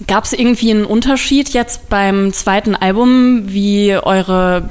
Gab 0.06 0.24
es 0.24 0.32
irgendwie 0.32 0.70
einen 0.70 0.84
Unterschied 0.84 1.50
jetzt 1.50 1.88
beim 1.88 2.32
zweiten 2.32 2.74
Album, 2.74 3.42
wie 3.46 3.94
eure 3.94 4.68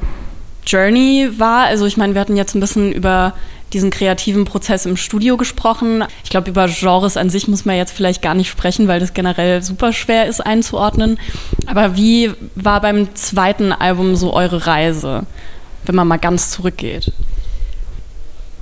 Journey 0.65 1.30
war. 1.38 1.65
Also 1.65 1.86
ich 1.86 1.98
meine, 1.98 2.13
wir 2.13 2.22
hatten 2.22 2.38
jetzt 2.38 2.56
ein 2.56 2.60
bisschen 2.60 2.91
über 2.91 3.34
diesen 3.74 3.89
kreativen 3.89 4.46
Prozess 4.46 4.86
im 4.86 4.98
Studio 4.98 5.38
gesprochen. 5.38 6.03
Ich 6.24 6.30
glaube, 6.30 6.50
über 6.50 6.68
Genres 6.68 7.18
an 7.18 7.30
sich 7.30 7.48
muss 7.48 7.65
man 7.65 7.77
jetzt 7.77 7.94
vielleicht 7.94 8.22
gar 8.22 8.34
nicht 8.34 8.50
sprechen, 8.50 8.88
weil 8.88 9.00
das 9.00 9.13
generell 9.13 9.62
super 9.62 9.94
schwer 9.94 10.27
ist 10.27 10.41
einzuordnen. 10.41 11.20
Aber 11.68 11.96
wie 11.96 12.32
war 12.56 12.82
beim 12.82 13.15
zweiten 13.15 13.72
Album 13.72 14.15
so 14.15 14.34
eure 14.34 14.68
Reise, 14.68 15.24
wenn 15.86 15.96
man 15.96 16.08
mal 16.08 16.18
ganz 16.18 16.51
zurückgeht? 16.51 17.13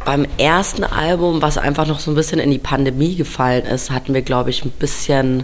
Beim 0.06 0.26
ersten 0.38 0.84
Album, 0.84 1.42
was 1.42 1.58
einfach 1.58 1.86
noch 1.86 2.00
so 2.00 2.12
ein 2.12 2.16
bisschen 2.16 2.40
in 2.40 2.52
die 2.52 2.58
Pandemie 2.58 3.16
gefallen 3.16 3.66
ist, 3.66 3.92
hatten 3.92 4.14
wir, 4.14 4.22
glaube 4.22 4.50
ich, 4.50 4.64
ein 4.64 4.72
bisschen 4.72 5.44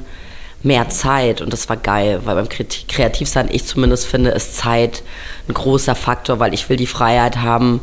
mehr 0.66 0.90
Zeit 0.90 1.42
und 1.42 1.54
das 1.54 1.70
war 1.70 1.78
geil, 1.78 2.22
weil 2.26 2.36
beim 2.36 2.50
Kreativsein, 2.50 3.50
ich 3.52 3.66
zumindest 3.66 4.08
finde, 4.08 4.32
ist 4.32 4.58
Zeit 4.58 5.04
ein 5.48 5.54
großer 5.54 5.96
Faktor, 5.96 6.40
weil 6.40 6.54
ich 6.54 6.68
will 6.70 6.78
die 6.78 6.88
Freiheit 6.88 7.38
haben, 7.38 7.82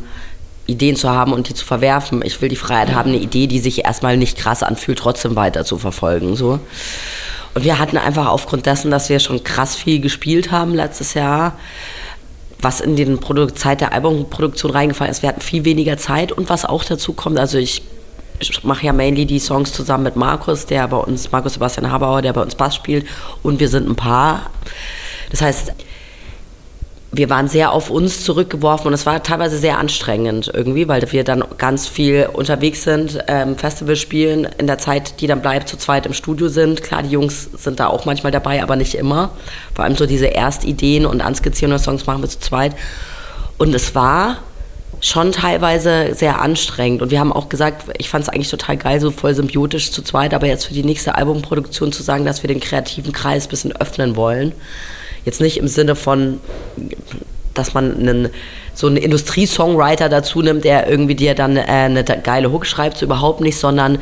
Ideen 0.65 0.95
zu 0.95 1.09
haben 1.09 1.33
und 1.33 1.49
die 1.49 1.53
zu 1.53 1.65
verwerfen. 1.65 2.21
Ich 2.23 2.41
will 2.41 2.49
die 2.49 2.55
Freiheit 2.55 2.93
haben, 2.93 3.09
eine 3.09 3.19
Idee, 3.19 3.47
die 3.47 3.59
sich 3.59 3.85
erstmal 3.85 4.17
nicht 4.17 4.37
krass 4.37 4.63
anfühlt, 4.63 4.99
trotzdem 4.99 5.35
weiter 5.35 5.65
zu 5.65 5.77
verfolgen. 5.77 6.35
So. 6.35 6.59
Und 7.53 7.63
wir 7.63 7.79
hatten 7.79 7.97
einfach 7.97 8.27
aufgrund 8.27 8.65
dessen, 8.65 8.91
dass 8.91 9.09
wir 9.09 9.19
schon 9.19 9.43
krass 9.43 9.75
viel 9.75 9.99
gespielt 9.99 10.51
haben 10.51 10.73
letztes 10.73 11.13
Jahr, 11.13 11.57
was 12.59 12.79
in 12.79 13.17
Produ 13.19 13.47
Zeit 13.47 13.81
der 13.81 13.93
Albumproduktion 13.93 14.71
reingefallen 14.71 15.11
ist. 15.11 15.21
Wir 15.21 15.29
hatten 15.29 15.41
viel 15.41 15.65
weniger 15.65 15.97
Zeit 15.97 16.31
und 16.31 16.49
was 16.49 16.65
auch 16.65 16.83
dazu 16.83 17.13
kommt, 17.13 17.39
also 17.39 17.57
ich 17.57 17.81
ich 18.49 18.63
mache 18.63 18.85
ja 18.85 18.93
mainly 18.93 19.25
die 19.25 19.39
Songs 19.39 19.71
zusammen 19.71 20.03
mit 20.03 20.15
Markus, 20.15 20.65
der 20.65 20.87
bei 20.87 20.97
uns, 20.97 21.31
Markus 21.31 21.53
Sebastian 21.53 21.91
Habauer, 21.91 22.21
der 22.21 22.33
bei 22.33 22.41
uns 22.41 22.55
Bass 22.55 22.75
spielt 22.75 23.05
und 23.41 23.59
wir 23.59 23.69
sind 23.69 23.89
ein 23.89 23.95
Paar. 23.95 24.49
Das 25.31 25.41
heißt, 25.41 25.73
wir 27.15 27.29
waren 27.29 27.47
sehr 27.47 27.71
auf 27.71 27.91
uns 27.91 28.23
zurückgeworfen 28.23 28.87
und 28.87 28.93
es 28.93 29.05
war 29.05 29.21
teilweise 29.21 29.57
sehr 29.57 29.77
anstrengend 29.77 30.49
irgendwie, 30.51 30.87
weil 30.87 31.09
wir 31.11 31.23
dann 31.23 31.43
ganz 31.59 31.87
viel 31.87 32.27
unterwegs 32.33 32.83
sind, 32.83 33.19
ähm, 33.27 33.55
Festival 33.55 33.95
spielen, 33.95 34.47
in 34.57 34.65
der 34.65 34.79
Zeit, 34.79 35.21
die 35.21 35.27
dann 35.27 35.41
bleibt, 35.41 35.69
zu 35.69 35.77
zweit 35.77 36.07
im 36.07 36.13
Studio 36.13 36.47
sind. 36.47 36.81
Klar, 36.81 37.03
die 37.03 37.11
Jungs 37.11 37.49
sind 37.55 37.79
da 37.79 37.87
auch 37.87 38.05
manchmal 38.05 38.31
dabei, 38.31 38.63
aber 38.63 38.75
nicht 38.75 38.95
immer. 38.95 39.29
Vor 39.75 39.85
allem 39.85 39.95
so 39.95 40.07
diese 40.07 40.25
Erstideen 40.25 41.05
und 41.05 41.21
anskizzierende 41.21 41.77
Songs 41.77 42.07
machen 42.07 42.23
wir 42.23 42.29
zu 42.29 42.39
zweit. 42.39 42.75
Und 43.59 43.75
es 43.75 43.93
war 43.93 44.37
schon 45.03 45.33
teilweise 45.33 46.15
sehr 46.15 46.41
anstrengend. 46.41 47.01
Und 47.01 47.11
wir 47.11 47.19
haben 47.19 47.33
auch 47.33 47.49
gesagt, 47.49 47.83
ich 47.97 48.09
fand 48.09 48.23
es 48.23 48.29
eigentlich 48.29 48.49
total 48.49 48.77
geil, 48.77 49.01
so 49.01 49.11
voll 49.11 49.35
symbiotisch 49.35 49.91
zu 49.91 50.01
zweit, 50.01 50.33
aber 50.33 50.47
jetzt 50.47 50.65
für 50.65 50.73
die 50.73 50.83
nächste 50.83 51.15
Albumproduktion 51.15 51.91
zu 51.91 52.01
sagen, 52.01 52.23
dass 52.23 52.41
wir 52.41 52.47
den 52.47 52.61
kreativen 52.61 53.11
Kreis 53.11 53.45
ein 53.45 53.49
bisschen 53.49 53.75
öffnen 53.75 54.15
wollen. 54.15 54.53
Jetzt 55.25 55.41
nicht 55.41 55.57
im 55.57 55.67
Sinne 55.67 55.95
von, 55.95 56.39
dass 57.53 57.73
man 57.73 57.97
einen, 57.97 58.29
so 58.73 58.87
einen 58.87 58.95
Industriesongwriter 58.95 60.07
dazu 60.07 60.41
nimmt, 60.41 60.63
der 60.63 60.89
irgendwie 60.89 61.15
dir 61.15 61.35
dann 61.35 61.57
äh, 61.57 61.63
eine 61.63 62.05
geile 62.05 62.53
Hook 62.53 62.65
schreibt, 62.65 62.97
so 62.97 63.05
überhaupt 63.05 63.41
nicht, 63.41 63.57
sondern 63.57 63.99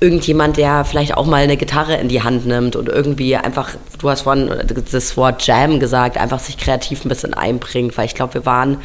irgendjemand, 0.00 0.56
der 0.56 0.84
vielleicht 0.84 1.16
auch 1.16 1.26
mal 1.26 1.44
eine 1.44 1.56
Gitarre 1.56 1.94
in 1.94 2.08
die 2.08 2.22
Hand 2.22 2.46
nimmt 2.46 2.74
und 2.74 2.88
irgendwie 2.88 3.36
einfach, 3.36 3.70
du 4.00 4.10
hast 4.10 4.22
vorhin 4.22 4.50
das 4.90 5.16
Wort 5.16 5.46
Jam 5.46 5.78
gesagt, 5.78 6.18
einfach 6.18 6.40
sich 6.40 6.58
kreativ 6.58 7.04
ein 7.04 7.08
bisschen 7.08 7.32
einbringt, 7.32 7.96
weil 7.96 8.06
ich 8.06 8.16
glaube, 8.16 8.34
wir 8.34 8.44
waren 8.44 8.78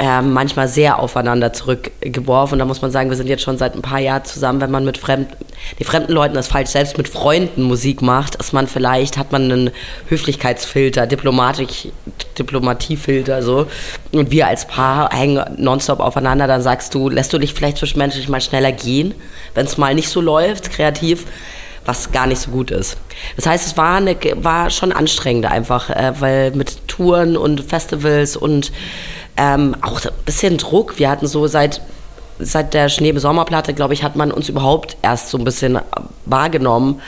äh, 0.00 0.22
manchmal 0.22 0.66
sehr 0.66 0.98
aufeinander 0.98 1.52
zurückgeworfen. 1.52 2.58
Da 2.58 2.64
muss 2.64 2.80
man 2.80 2.90
sagen, 2.90 3.10
wir 3.10 3.18
sind 3.18 3.28
jetzt 3.28 3.42
schon 3.42 3.58
seit 3.58 3.74
ein 3.74 3.82
paar 3.82 3.98
Jahren 3.98 4.24
zusammen, 4.24 4.62
wenn 4.62 4.70
man 4.70 4.82
mit 4.86 4.96
fremden, 4.96 5.30
die 5.78 5.84
fremden 5.84 6.12
Leuten 6.12 6.34
das 6.34 6.48
falsch, 6.48 6.70
selbst 6.70 6.96
mit 6.96 7.06
Freunden 7.06 7.64
Musik 7.64 8.00
macht, 8.00 8.36
ist 8.36 8.54
man 8.54 8.66
vielleicht, 8.66 9.18
hat 9.18 9.30
man 9.30 9.52
einen 9.52 9.70
Höflichkeitsfilter, 10.08 11.06
Diplomatik, 11.06 11.92
Diplomatiefilter 12.38 13.42
so. 13.42 13.66
Und 14.12 14.30
wir 14.30 14.46
als 14.46 14.66
Paar 14.66 15.10
hängen 15.12 15.44
nonstop 15.58 16.00
aufeinander, 16.00 16.46
dann 16.46 16.62
sagst 16.62 16.94
du, 16.94 17.10
lässt 17.10 17.34
du 17.34 17.38
dich 17.38 17.52
vielleicht 17.52 17.76
zwischenmenschlich 17.76 18.30
mal 18.30 18.40
schneller 18.40 18.72
gehen, 18.72 19.14
wenn 19.54 19.66
es 19.66 19.76
mal 19.76 19.94
nicht 19.94 20.08
so 20.08 20.22
läuft, 20.22 20.70
kreativ 20.70 21.26
was 21.84 22.12
gar 22.12 22.26
nicht 22.26 22.40
so 22.40 22.50
gut 22.50 22.70
ist. 22.70 22.96
Das 23.36 23.46
heißt, 23.46 23.66
es 23.66 23.76
war, 23.76 23.96
eine, 23.96 24.16
war 24.36 24.70
schon 24.70 24.92
anstrengend 24.92 25.46
einfach, 25.46 25.90
äh, 25.90 26.12
weil 26.20 26.50
mit 26.52 26.86
Touren 26.88 27.36
und 27.36 27.62
Festivals 27.62 28.36
und 28.36 28.70
ähm, 29.36 29.76
auch 29.82 30.04
ein 30.04 30.10
bisschen 30.24 30.58
Druck. 30.58 30.98
Wir 30.98 31.10
hatten 31.10 31.26
so 31.26 31.46
seit, 31.46 31.80
seit 32.38 32.74
der 32.74 32.88
Schneebe-Sommerplatte, 32.88 33.74
glaube 33.74 33.94
ich, 33.94 34.02
hat 34.02 34.16
man 34.16 34.32
uns 34.32 34.48
überhaupt 34.48 34.96
erst 35.02 35.30
so 35.30 35.38
ein 35.38 35.44
bisschen 35.44 35.78
wahrgenommen. 36.26 37.00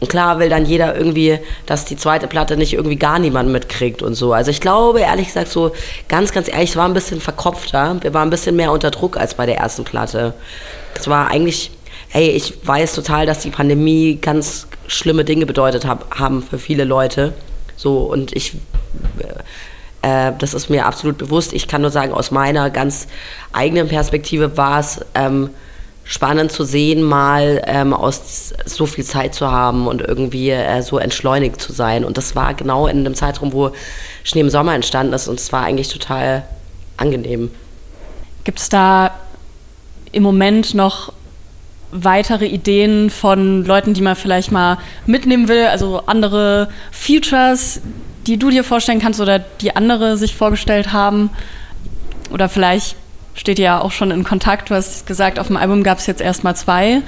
Und 0.00 0.08
klar 0.08 0.38
will 0.38 0.48
dann 0.48 0.64
jeder 0.64 0.96
irgendwie, 0.96 1.38
dass 1.66 1.84
die 1.84 1.96
zweite 1.96 2.28
Platte 2.28 2.56
nicht 2.56 2.72
irgendwie 2.72 2.96
gar 2.96 3.18
niemand 3.18 3.50
mitkriegt 3.50 4.02
und 4.02 4.14
so. 4.14 4.32
Also 4.32 4.50
ich 4.50 4.60
glaube, 4.60 5.00
ehrlich 5.00 5.26
gesagt, 5.26 5.48
so 5.48 5.72
ganz, 6.08 6.32
ganz 6.32 6.48
ehrlich, 6.48 6.70
es 6.70 6.76
war 6.76 6.86
ein 6.86 6.94
bisschen 6.94 7.20
verkopfter. 7.20 7.96
Wir 8.00 8.14
waren 8.14 8.28
ein 8.28 8.30
bisschen 8.30 8.54
mehr 8.54 8.70
unter 8.70 8.90
Druck 8.90 9.16
als 9.16 9.34
bei 9.34 9.46
der 9.46 9.58
ersten 9.58 9.84
Platte. 9.84 10.34
Es 10.94 11.08
war 11.08 11.28
eigentlich, 11.28 11.72
hey, 12.08 12.30
ich 12.30 12.54
weiß 12.64 12.94
total, 12.94 13.26
dass 13.26 13.40
die 13.40 13.50
Pandemie 13.50 14.18
ganz 14.20 14.68
schlimme 14.86 15.24
Dinge 15.24 15.46
bedeutet 15.46 15.84
hab, 15.84 16.18
haben 16.18 16.42
für 16.42 16.58
viele 16.58 16.84
Leute. 16.84 17.34
So, 17.76 17.98
und 17.98 18.34
ich 18.34 18.54
äh, 20.02 20.32
das 20.38 20.54
ist 20.54 20.70
mir 20.70 20.86
absolut 20.86 21.18
bewusst. 21.18 21.52
Ich 21.52 21.68
kann 21.68 21.82
nur 21.82 21.90
sagen, 21.90 22.12
aus 22.12 22.30
meiner 22.30 22.70
ganz 22.70 23.08
eigenen 23.52 23.88
Perspektive 23.88 24.56
war 24.56 24.80
es 24.80 25.00
ähm, 25.14 25.50
spannend 26.04 26.50
zu 26.50 26.64
sehen, 26.64 27.02
mal 27.02 27.62
ähm, 27.66 27.92
aus 27.92 28.54
so 28.64 28.86
viel 28.86 29.04
Zeit 29.04 29.34
zu 29.34 29.50
haben 29.50 29.86
und 29.86 30.00
irgendwie 30.00 30.50
äh, 30.50 30.82
so 30.82 30.98
entschleunigt 30.98 31.60
zu 31.60 31.72
sein. 31.72 32.04
Und 32.04 32.16
das 32.16 32.34
war 32.34 32.54
genau 32.54 32.86
in 32.86 33.04
dem 33.04 33.14
Zeitraum, 33.14 33.52
wo 33.52 33.72
Schnee 34.24 34.40
im 34.40 34.50
Sommer 34.50 34.74
entstanden 34.74 35.12
ist 35.12 35.28
und 35.28 35.38
es 35.38 35.52
war 35.52 35.64
eigentlich 35.64 35.88
total 35.88 36.44
angenehm. 36.96 37.50
Gibt 38.44 38.58
es 38.58 38.68
da 38.70 39.10
im 40.12 40.22
Moment 40.22 40.74
noch 40.74 41.12
weitere 41.90 42.46
Ideen 42.46 43.10
von 43.10 43.64
Leuten, 43.64 43.94
die 43.94 44.02
man 44.02 44.16
vielleicht 44.16 44.52
mal 44.52 44.78
mitnehmen 45.06 45.48
will, 45.48 45.66
also 45.66 46.02
andere 46.06 46.68
Futures, 46.90 47.80
die 48.28 48.36
du 48.36 48.50
dir 48.50 48.62
vorstellen 48.62 49.00
kannst 49.00 49.20
oder 49.20 49.38
die 49.38 49.74
andere 49.74 50.18
sich 50.18 50.36
vorgestellt 50.36 50.92
haben? 50.92 51.30
Oder 52.30 52.48
vielleicht 52.48 52.94
steht 53.34 53.58
ihr 53.58 53.64
ja 53.64 53.80
auch 53.80 53.90
schon 53.90 54.10
in 54.10 54.22
Kontakt. 54.22 54.68
Du 54.68 54.74
hast 54.74 55.06
gesagt, 55.06 55.38
auf 55.38 55.46
dem 55.46 55.56
Album 55.56 55.82
gab 55.82 55.98
es 55.98 56.06
jetzt 56.06 56.20
erstmal 56.20 56.54
zwei 56.54 57.00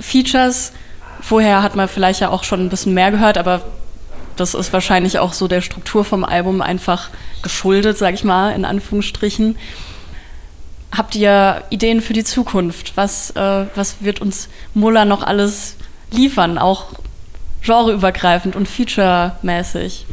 Features. 0.00 0.72
Vorher 1.20 1.62
hat 1.62 1.76
man 1.76 1.86
vielleicht 1.86 2.20
ja 2.20 2.30
auch 2.30 2.42
schon 2.42 2.60
ein 2.60 2.68
bisschen 2.68 2.94
mehr 2.94 3.12
gehört, 3.12 3.38
aber 3.38 3.62
das 4.36 4.54
ist 4.54 4.72
wahrscheinlich 4.72 5.18
auch 5.18 5.34
so 5.34 5.46
der 5.46 5.60
Struktur 5.60 6.04
vom 6.04 6.24
Album 6.24 6.62
einfach 6.62 7.10
geschuldet, 7.42 7.98
sag 7.98 8.14
ich 8.14 8.24
mal, 8.24 8.50
in 8.52 8.64
Anführungsstrichen. 8.64 9.56
Habt 10.90 11.14
ihr 11.14 11.62
Ideen 11.70 12.00
für 12.00 12.14
die 12.14 12.24
Zukunft? 12.24 12.96
Was, 12.96 13.30
äh, 13.36 13.66
was 13.76 14.02
wird 14.02 14.20
uns 14.20 14.48
Muller 14.74 15.04
noch 15.04 15.22
alles 15.22 15.76
liefern, 16.10 16.58
auch 16.58 16.86
genreübergreifend 17.62 18.56
und 18.56 18.66
featuremäßig? 18.66 20.06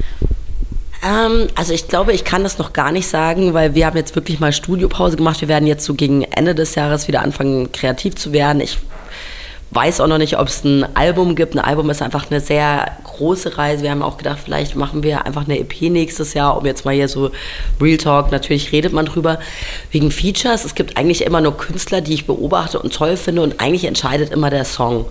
Ähm, 1.04 1.48
also 1.56 1.74
ich 1.74 1.88
glaube, 1.88 2.14
ich 2.14 2.24
kann 2.24 2.44
das 2.44 2.58
noch 2.58 2.74
gar 2.74 2.92
nicht 2.92 3.08
sagen, 3.08 3.54
weil 3.54 3.76
wir 3.76 3.86
haben 3.86 3.98
jetzt 3.98 4.16
wirklich 4.16 4.40
mal 4.40 4.52
Studiopause 4.52 5.18
gemacht. 5.18 5.42
Wir 5.42 5.48
werden 5.48 5.68
jetzt 5.68 5.86
so 5.86 5.94
gegen 5.94 6.24
Ende 6.24 6.56
des 6.56 6.76
Jahres 6.76 7.08
wieder 7.08 7.22
anfangen, 7.22 7.72
kreativ 7.72 8.16
zu 8.16 8.34
werden. 8.34 8.62
Ich 8.62 8.80
weiß 9.72 10.00
auch 10.00 10.08
noch 10.08 10.18
nicht, 10.18 10.40
ob 10.40 10.48
es 10.48 10.64
ein 10.64 10.96
Album 10.96 11.36
gibt. 11.36 11.56
Ein 11.56 11.60
Album 11.60 11.90
ist 11.90 12.02
einfach 12.02 12.32
eine 12.32 12.40
sehr 12.40 12.98
große 13.04 13.58
Reise. 13.58 13.84
Wir 13.84 13.92
haben 13.92 14.02
auch 14.02 14.18
gedacht, 14.18 14.40
vielleicht 14.44 14.76
machen 14.76 15.04
wir 15.04 15.26
einfach 15.26 15.44
eine 15.44 15.60
EP 15.60 15.82
nächstes 15.82 16.34
Jahr, 16.34 16.58
um 16.58 16.66
jetzt 16.66 16.86
mal 16.86 16.94
hier 16.94 17.10
so 17.10 17.32
Real 17.82 17.98
Talk, 17.98 18.32
natürlich 18.32 18.72
redet 18.72 18.94
man 18.94 19.06
drüber, 19.06 19.40
wegen 19.92 20.10
Features. 20.10 20.66
Es 20.66 20.76
gibt 20.76 20.98
eigentlich 20.98 21.26
immer 21.26 21.42
nur 21.42 21.58
Künstler, 21.58 22.02
die 22.02 22.14
ich 22.14 22.26
beobachte 22.26 22.80
und 22.80 22.94
toll 22.94 23.18
finde 23.18 23.42
und 23.42 23.60
eigentlich 23.60 23.86
entscheidet 23.86 24.32
immer 24.32 24.50
der 24.50 24.66
Song. 24.66 25.06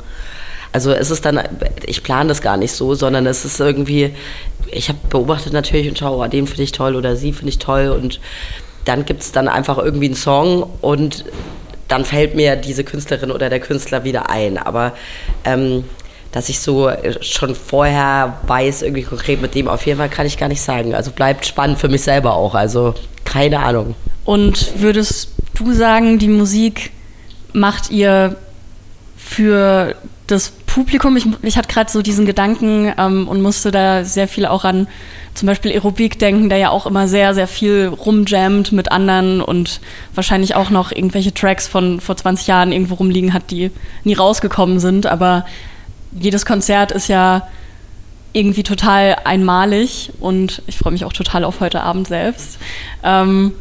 Also 0.72 0.92
es 0.92 1.10
ist 1.10 1.24
dann, 1.24 1.40
ich 1.86 2.02
plane 2.02 2.28
das 2.28 2.42
gar 2.42 2.56
nicht 2.56 2.72
so, 2.72 2.94
sondern 2.94 3.26
es 3.26 3.44
ist 3.44 3.60
irgendwie, 3.60 4.14
ich 4.70 4.88
habe 4.88 4.98
beobachtet 5.08 5.52
natürlich 5.52 5.88
und 5.88 5.98
schaue, 5.98 6.24
oh, 6.24 6.28
den 6.28 6.46
finde 6.46 6.62
ich 6.62 6.72
toll 6.72 6.96
oder 6.96 7.16
sie 7.16 7.32
finde 7.32 7.50
ich 7.50 7.58
toll 7.58 7.88
und 7.88 8.20
dann 8.84 9.04
gibt 9.04 9.22
es 9.22 9.32
dann 9.32 9.48
einfach 9.48 9.78
irgendwie 9.78 10.06
einen 10.06 10.14
Song 10.14 10.70
und 10.80 11.24
dann 11.88 12.04
fällt 12.04 12.34
mir 12.34 12.56
diese 12.56 12.84
Künstlerin 12.84 13.30
oder 13.30 13.48
der 13.48 13.60
Künstler 13.60 14.04
wieder 14.04 14.30
ein. 14.30 14.58
Aber 14.58 14.92
ähm, 15.44 15.84
dass 16.32 16.48
ich 16.48 16.60
so 16.60 16.90
schon 17.20 17.54
vorher 17.54 18.38
weiß, 18.46 18.82
irgendwie 18.82 19.02
konkret 19.02 19.40
mit 19.40 19.54
dem 19.54 19.68
auf 19.68 19.86
jeden 19.86 19.98
Fall 19.98 20.08
kann 20.08 20.26
ich 20.26 20.36
gar 20.36 20.48
nicht 20.48 20.60
sagen. 20.60 20.94
Also 20.94 21.10
bleibt 21.10 21.46
spannend 21.46 21.78
für 21.78 21.88
mich 21.88 22.02
selber 22.02 22.34
auch. 22.34 22.54
Also 22.54 22.94
keine 23.24 23.60
Ahnung. 23.60 23.94
Und 24.24 24.80
würdest 24.80 25.30
du 25.54 25.72
sagen, 25.72 26.18
die 26.18 26.28
Musik 26.28 26.90
macht 27.52 27.90
ihr 27.90 28.36
für 29.16 29.94
das 30.26 30.50
Publikum? 30.50 31.16
Ich, 31.16 31.26
ich 31.42 31.56
hatte 31.56 31.68
gerade 31.68 31.90
so 31.90 32.02
diesen 32.02 32.26
Gedanken 32.26 32.92
ähm, 32.98 33.28
und 33.28 33.42
musste 33.42 33.70
da 33.70 34.04
sehr 34.04 34.28
viel 34.28 34.46
auch 34.46 34.64
an 34.64 34.88
zum 35.36 35.46
Beispiel 35.46 35.72
Aerobik 35.72 36.18
denken, 36.18 36.48
der 36.48 36.58
ja 36.58 36.70
auch 36.70 36.86
immer 36.86 37.08
sehr, 37.08 37.34
sehr 37.34 37.46
viel 37.46 37.86
rumjammt 37.86 38.72
mit 38.72 38.90
anderen 38.90 39.42
und 39.42 39.80
wahrscheinlich 40.14 40.54
auch 40.54 40.70
noch 40.70 40.92
irgendwelche 40.92 41.34
Tracks 41.34 41.68
von 41.68 42.00
vor 42.00 42.16
20 42.16 42.46
Jahren 42.46 42.72
irgendwo 42.72 42.94
rumliegen 42.94 43.34
hat, 43.34 43.50
die 43.50 43.70
nie 44.04 44.14
rausgekommen 44.14 44.80
sind. 44.80 45.06
Aber 45.06 45.44
jedes 46.12 46.46
Konzert 46.46 46.90
ist 46.90 47.08
ja 47.08 47.46
irgendwie 48.32 48.62
total 48.62 49.16
einmalig 49.24 50.10
und 50.20 50.62
ich 50.66 50.78
freue 50.78 50.92
mich 50.92 51.04
auch 51.04 51.12
total 51.12 51.44
auf 51.44 51.60
heute 51.60 51.82
Abend 51.82 52.08
selbst. 52.08 52.58
Ähm, 53.02 53.52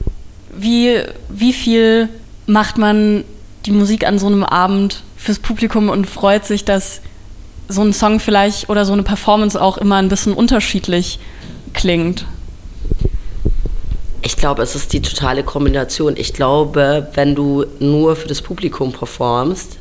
wie, 0.57 1.01
wie 1.29 1.53
viel 1.53 2.09
macht 2.45 2.77
man 2.77 3.23
die 3.65 3.71
Musik 3.71 4.07
an 4.07 4.19
so 4.19 4.27
einem 4.27 4.43
Abend 4.43 5.03
fürs 5.25 5.39
Publikum 5.39 5.89
und 5.89 6.05
freut 6.05 6.45
sich, 6.45 6.65
dass 6.65 7.01
so 7.67 7.81
ein 7.81 7.93
Song 7.93 8.19
vielleicht 8.19 8.69
oder 8.69 8.85
so 8.85 8.93
eine 8.93 9.01
Performance 9.01 9.59
auch 9.59 9.77
immer 9.79 9.95
ein 9.95 10.07
bisschen 10.07 10.33
unterschiedlich 10.33 11.19
klingt? 11.73 12.25
Ich 14.21 14.37
glaube, 14.37 14.61
es 14.61 14.75
ist 14.75 14.93
die 14.93 15.01
totale 15.01 15.43
Kombination. 15.43 16.15
Ich 16.15 16.33
glaube, 16.33 17.07
wenn 17.15 17.35
du 17.35 17.65
nur 17.79 18.15
für 18.15 18.27
das 18.27 18.41
Publikum 18.41 18.91
performst, 18.91 19.77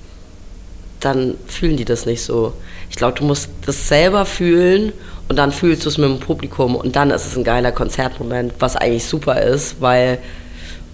dann 1.01 1.35
fühlen 1.47 1.77
die 1.77 1.85
das 1.85 2.07
nicht 2.07 2.23
so. 2.23 2.55
Ich 2.89 2.97
glaube, 2.97 3.19
du 3.19 3.25
musst 3.25 3.51
das 3.67 3.89
selber 3.89 4.25
fühlen 4.25 4.93
und 5.29 5.37
dann 5.37 5.53
fühlst 5.53 5.85
du 5.85 5.91
es 5.91 5.99
mit 5.99 6.09
dem 6.09 6.21
Publikum 6.21 6.75
und 6.75 6.97
dann 6.97 7.11
ist 7.11 7.27
es 7.27 7.37
ein 7.37 7.45
geiler 7.45 7.73
Konzertmoment, 7.73 8.55
was 8.59 8.77
eigentlich 8.77 9.05
super 9.05 9.43
ist, 9.43 9.81
weil 9.81 10.19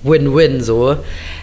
Win-Win 0.02 0.62
so. 0.62 0.96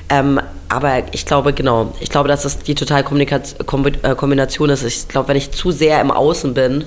Ähm, 0.10 0.40
aber 0.70 1.04
ich 1.14 1.26
glaube, 1.26 1.54
genau, 1.54 1.94
ich 2.00 2.10
glaube, 2.10 2.28
dass 2.28 2.44
das 2.44 2.60
die 2.60 2.76
totale 2.76 3.04
äh, 3.04 4.16
Kombination 4.16 4.70
ist. 4.70 4.84
Ich 4.84 5.08
glaube, 5.08 5.30
wenn 5.30 5.38
ich 5.38 5.52
zu 5.52 5.72
sehr 5.72 6.02
im 6.02 6.12
Außen 6.12 6.54
bin, 6.54 6.86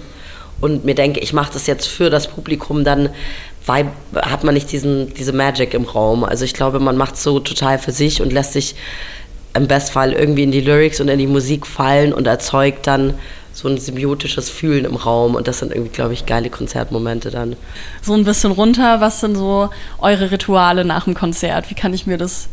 und 0.60 0.84
mir 0.84 0.94
denke, 0.94 1.20
ich 1.20 1.32
mache 1.32 1.52
das 1.52 1.66
jetzt 1.66 1.86
für 1.86 2.10
das 2.10 2.28
Publikum, 2.28 2.84
dann 2.84 3.10
hat 4.14 4.42
man 4.42 4.54
nicht 4.54 4.72
diesen, 4.72 5.14
diese 5.14 5.32
Magic 5.32 5.74
im 5.74 5.84
Raum. 5.84 6.24
Also 6.24 6.44
ich 6.44 6.54
glaube, 6.54 6.80
man 6.80 6.96
macht 6.96 7.14
es 7.14 7.22
so 7.22 7.38
total 7.38 7.78
für 7.78 7.92
sich 7.92 8.20
und 8.20 8.32
lässt 8.32 8.52
sich 8.52 8.74
im 9.54 9.68
Bestfall 9.68 10.12
irgendwie 10.12 10.42
in 10.42 10.50
die 10.50 10.60
Lyrics 10.60 11.00
und 11.00 11.08
in 11.08 11.18
die 11.18 11.26
Musik 11.26 11.66
fallen 11.66 12.12
und 12.12 12.26
erzeugt 12.26 12.86
dann 12.86 13.14
so 13.60 13.68
ein 13.68 13.78
symbiotisches 13.78 14.48
Fühlen 14.48 14.86
im 14.86 14.96
Raum 14.96 15.34
und 15.34 15.46
das 15.46 15.58
sind 15.58 15.72
irgendwie, 15.72 15.92
glaube 15.92 16.14
ich, 16.14 16.24
geile 16.24 16.48
Konzertmomente 16.48 17.30
dann. 17.30 17.56
So 18.00 18.14
ein 18.14 18.24
bisschen 18.24 18.52
runter, 18.52 19.00
was 19.00 19.20
sind 19.20 19.36
so 19.36 19.68
eure 19.98 20.30
Rituale 20.30 20.84
nach 20.84 21.04
dem 21.04 21.14
Konzert? 21.14 21.70
Wie 21.70 21.74
kann 21.74 21.92
ich 21.92 22.06
mir 22.06 22.16
das 22.16 22.48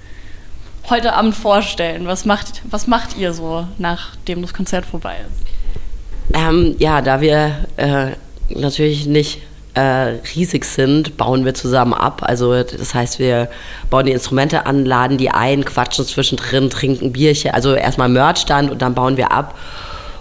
heute 0.90 1.14
Abend 1.14 1.34
vorstellen? 1.34 2.08
Was 2.08 2.26
macht, 2.26 2.62
was 2.70 2.88
macht 2.88 3.18
ihr 3.18 3.34
so, 3.34 3.66
nachdem 3.78 4.42
das 4.42 4.54
Konzert 4.54 4.86
vorbei 4.86 5.16
ist? 5.22 6.38
Ähm, 6.38 6.76
ja, 6.78 7.02
da 7.02 7.22
wir 7.22 7.55
äh, 7.77 8.12
natürlich 8.50 9.05
nicht 9.05 9.42
äh, 9.75 10.20
riesig 10.36 10.66
sind, 10.66 11.16
bauen 11.16 11.46
wir 11.46 11.53
zusammen 11.53 11.94
ab. 11.94 12.22
Also 12.25 12.64
das 12.64 12.94
heißt, 12.94 13.20
wir 13.20 13.50
bauen 13.90 14.08
die 14.08 14.12
Instrumente 14.12 14.66
an, 14.66 14.84
laden 14.84 15.18
die 15.18 15.29
ein, 15.29 15.64
quatschen 15.64 16.03
zwischendrin, 16.03 16.70
trinken 16.70 17.14
Bierchen, 17.14 17.51
also 17.51 17.75
erstmal 17.75 18.10
Merchstand 18.10 18.72
und 18.72 18.81
dann 18.81 18.94
bauen 18.94 19.16
wir 19.16 19.31
ab. 19.31 19.55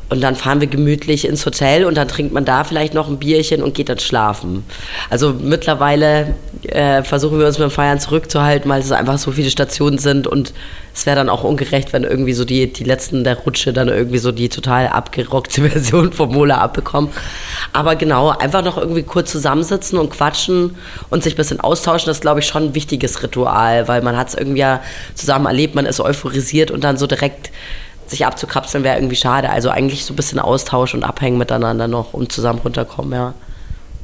Und 0.08 0.20
dann 0.20 0.36
fahren 0.36 0.60
wir 0.60 0.68
gemütlich 0.68 1.26
ins 1.26 1.44
Hotel 1.44 1.84
und 1.84 1.96
dann 1.96 2.06
trinkt 2.06 2.32
man 2.32 2.44
da 2.44 2.62
vielleicht 2.62 2.94
noch 2.94 3.08
ein 3.08 3.18
Bierchen 3.18 3.62
und 3.62 3.74
geht 3.74 3.88
dann 3.88 3.98
schlafen. 3.98 4.64
Also 5.10 5.32
mittlerweile 5.32 6.34
äh, 6.62 7.02
versuchen 7.02 7.40
wir 7.40 7.46
uns 7.46 7.58
beim 7.58 7.72
Feiern 7.72 7.98
zurückzuhalten, 7.98 8.70
weil 8.70 8.80
es 8.80 8.92
einfach 8.92 9.18
so 9.18 9.32
viele 9.32 9.50
Stationen 9.50 9.98
sind 9.98 10.28
und 10.28 10.52
es 10.94 11.04
wäre 11.04 11.16
dann 11.16 11.28
auch 11.28 11.44
ungerecht, 11.44 11.92
wenn 11.92 12.04
irgendwie 12.04 12.32
so 12.32 12.44
die, 12.44 12.72
die 12.72 12.84
letzten 12.84 13.22
der 13.22 13.36
Rutsche 13.36 13.72
dann 13.72 13.88
irgendwie 13.88 14.16
so 14.16 14.32
die 14.32 14.48
total 14.48 14.88
abgerockte 14.88 15.62
Version 15.68 16.12
vom 16.12 16.32
Mola 16.32 16.58
abbekommen. 16.58 17.10
Aber 17.72 17.96
genau, 17.96 18.30
einfach 18.30 18.64
noch 18.64 18.78
irgendwie 18.78 19.02
kurz 19.02 19.30
zusammensitzen 19.32 19.98
und 19.98 20.10
quatschen 20.10 20.76
und 21.10 21.22
sich 21.22 21.34
ein 21.34 21.36
bisschen 21.36 21.60
austauschen, 21.60 22.06
das 22.06 22.18
ist, 22.18 22.22
glaube 22.22 22.40
ich, 22.40 22.46
schon 22.46 22.64
ein 22.64 22.74
wichtiges 22.74 23.22
Ritual, 23.22 23.88
weil 23.88 24.02
man 24.02 24.16
hat 24.16 24.28
es 24.28 24.34
irgendwie 24.34 24.60
ja 24.60 24.82
zusammen 25.14 25.46
erlebt, 25.46 25.74
man 25.74 25.84
ist 25.84 26.00
euphorisiert 26.00 26.70
und 26.70 26.84
dann 26.84 26.96
so 26.96 27.06
direkt 27.06 27.50
sich 28.10 28.26
abzukapseln 28.26 28.84
wäre 28.84 28.96
irgendwie 28.96 29.16
schade. 29.16 29.50
Also 29.50 29.70
eigentlich 29.70 30.04
so 30.04 30.12
ein 30.12 30.16
bisschen 30.16 30.38
Austausch 30.38 30.94
und 30.94 31.04
Abhängen 31.04 31.38
miteinander 31.38 31.88
noch 31.88 32.12
und 32.12 32.32
zusammen 32.32 32.60
runterkommen, 32.60 33.12
ja. 33.12 33.34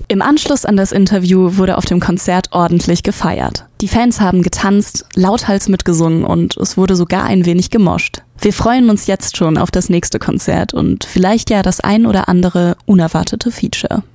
Im 0.09 0.21
Anschluss 0.21 0.65
an 0.65 0.77
das 0.77 0.93
Interview 0.93 1.57
wurde 1.57 1.79
auf 1.79 1.87
dem 1.87 2.01
Konzert 2.01 2.49
ordentlich 2.51 3.03
gefeiert. 3.03 3.65
Die 3.81 3.89
Fans 3.89 4.21
haben 4.21 4.43
getanzt, 4.43 5.07
lauthals 5.15 5.69
mitgesungen 5.69 6.25
und 6.25 6.57
es 6.59 6.77
wurde 6.77 6.97
sogar 6.97 7.25
ein 7.25 7.47
wenig 7.47 7.71
gemoscht. 7.71 8.19
Wir 8.39 8.53
freuen 8.53 8.91
uns 8.91 9.07
jetzt 9.07 9.37
schon 9.37 9.57
auf 9.57 9.71
das 9.71 9.89
nächste 9.89 10.19
Konzert 10.19 10.75
und 10.75 11.05
vielleicht 11.05 11.49
ja 11.49 11.63
das 11.63 11.81
ein 11.81 12.05
oder 12.05 12.29
andere 12.29 12.77
unerwartete 12.85 13.51
Feature. 13.51 14.03